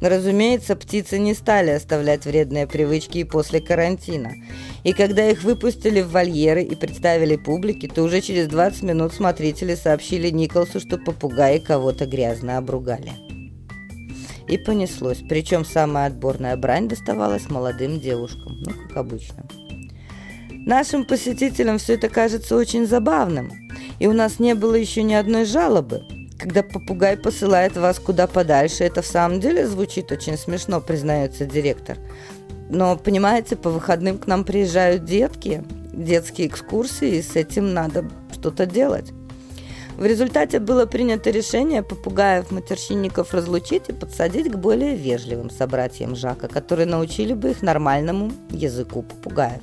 Разумеется, 0.00 0.76
птицы 0.76 1.18
не 1.18 1.32
стали 1.34 1.70
оставлять 1.70 2.26
вредные 2.26 2.66
привычки 2.66 3.18
и 3.18 3.24
после 3.24 3.60
карантина. 3.60 4.32
И 4.84 4.92
когда 4.92 5.30
их 5.30 5.42
выпустили 5.42 6.02
в 6.02 6.10
вольеры 6.10 6.62
и 6.64 6.74
представили 6.74 7.36
публике, 7.36 7.88
то 7.88 8.02
уже 8.02 8.20
через 8.20 8.48
20 8.48 8.82
минут 8.82 9.14
смотрители 9.14 9.74
сообщили 9.74 10.28
Николсу, 10.28 10.80
что 10.80 10.98
попугаи 10.98 11.58
кого-то 11.58 12.04
грязно 12.04 12.58
обругали. 12.58 13.25
И 14.48 14.58
понеслось. 14.58 15.22
Причем 15.28 15.64
самая 15.64 16.06
отборная 16.08 16.56
брань 16.56 16.88
доставалась 16.88 17.50
молодым 17.50 18.00
девушкам. 18.00 18.58
Ну, 18.60 18.72
как 18.88 18.96
обычно. 18.96 19.44
Нашим 20.66 21.04
посетителям 21.04 21.78
все 21.78 21.94
это 21.94 22.08
кажется 22.08 22.56
очень 22.56 22.86
забавным, 22.86 23.52
и 24.00 24.08
у 24.08 24.12
нас 24.12 24.40
не 24.40 24.54
было 24.56 24.74
еще 24.74 25.04
ни 25.04 25.14
одной 25.14 25.44
жалобы. 25.44 26.02
Когда 26.38 26.64
попугай 26.64 27.16
посылает 27.16 27.76
вас 27.76 28.00
куда 28.00 28.26
подальше, 28.26 28.82
это 28.82 29.00
в 29.00 29.06
самом 29.06 29.38
деле 29.38 29.66
звучит 29.66 30.10
очень 30.10 30.36
смешно, 30.36 30.80
признается 30.80 31.46
директор. 31.46 31.96
Но, 32.68 32.96
понимаете, 32.96 33.54
по 33.54 33.70
выходным 33.70 34.18
к 34.18 34.26
нам 34.26 34.42
приезжают 34.42 35.04
детки, 35.04 35.62
детские 35.92 36.48
экскурсии, 36.48 37.16
и 37.16 37.22
с 37.22 37.36
этим 37.36 37.72
надо 37.72 38.04
что-то 38.32 38.66
делать. 38.66 39.12
В 39.96 40.04
результате 40.04 40.60
было 40.60 40.84
принято 40.84 41.30
решение 41.30 41.82
попугаев-матерщинников 41.82 43.32
разлучить 43.32 43.88
и 43.88 43.94
подсадить 43.94 44.52
к 44.52 44.56
более 44.56 44.94
вежливым 44.94 45.48
собратьям 45.48 46.14
Жака, 46.14 46.48
которые 46.48 46.86
научили 46.86 47.32
бы 47.32 47.52
их 47.52 47.62
нормальному 47.62 48.30
языку 48.50 49.02
попугаев. 49.02 49.62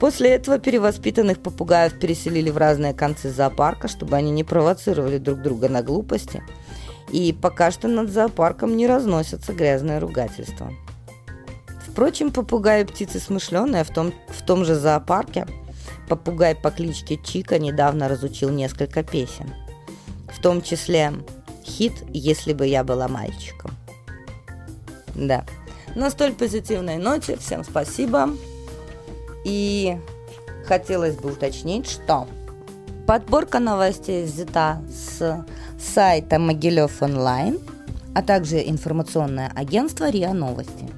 После 0.00 0.30
этого 0.30 0.58
перевоспитанных 0.58 1.38
попугаев 1.38 1.98
переселили 1.98 2.50
в 2.50 2.56
разные 2.56 2.92
концы 2.92 3.30
зоопарка, 3.30 3.86
чтобы 3.86 4.16
они 4.16 4.32
не 4.32 4.42
провоцировали 4.42 5.18
друг 5.18 5.42
друга 5.42 5.68
на 5.68 5.82
глупости. 5.82 6.42
И 7.12 7.32
пока 7.32 7.70
что 7.70 7.86
над 7.86 8.10
зоопарком 8.10 8.76
не 8.76 8.88
разносятся 8.88 9.52
грязные 9.52 10.00
ругательства. 10.00 10.72
Впрочем, 11.86 12.32
попугаи 12.32 12.82
и 12.82 12.84
птицы 12.84 13.20
смышленые 13.20 13.84
в 13.84 13.90
том, 13.90 14.12
в 14.28 14.42
том 14.42 14.64
же 14.64 14.74
зоопарке. 14.74 15.46
Попугай 16.08 16.54
по 16.54 16.70
кличке 16.70 17.18
Чика 17.22 17.58
недавно 17.58 18.08
разучил 18.08 18.50
несколько 18.50 19.02
песен. 19.02 19.54
В 20.28 20.40
том 20.40 20.62
числе 20.62 21.12
хит 21.64 21.94
«Если 22.08 22.52
бы 22.52 22.66
я 22.66 22.84
была 22.84 23.08
мальчиком». 23.08 23.70
Да. 25.14 25.44
На 25.94 26.10
столь 26.10 26.32
позитивной 26.32 26.96
ноте 26.96 27.36
всем 27.36 27.64
спасибо. 27.64 28.30
И 29.44 29.96
хотелось 30.66 31.16
бы 31.16 31.32
уточнить, 31.32 31.88
что 31.88 32.26
подборка 33.06 33.60
новостей 33.60 34.24
взята 34.24 34.82
с 34.90 35.44
сайта 35.78 36.38
Могилев 36.38 37.02
онлайн, 37.02 37.60
а 38.14 38.22
также 38.22 38.62
информационное 38.68 39.52
агентство 39.54 40.10
РИА 40.10 40.32
Новости. 40.32 40.88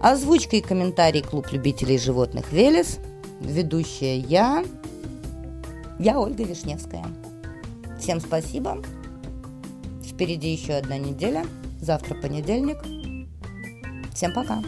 Озвучка 0.00 0.56
и 0.56 0.60
комментарий 0.62 1.22
Клуб 1.22 1.52
любителей 1.52 1.98
животных 1.98 2.52
Велес. 2.52 2.98
Ведущая 3.40 4.18
я, 4.18 4.64
я 5.98 6.20
Ольга 6.20 6.44
Вишневская. 6.44 7.06
Всем 7.98 8.20
спасибо. 8.20 8.82
Впереди 10.04 10.52
еще 10.52 10.74
одна 10.74 10.98
неделя. 10.98 11.46
Завтра 11.80 12.14
понедельник. 12.14 12.78
Всем 14.14 14.34
пока. 14.34 14.62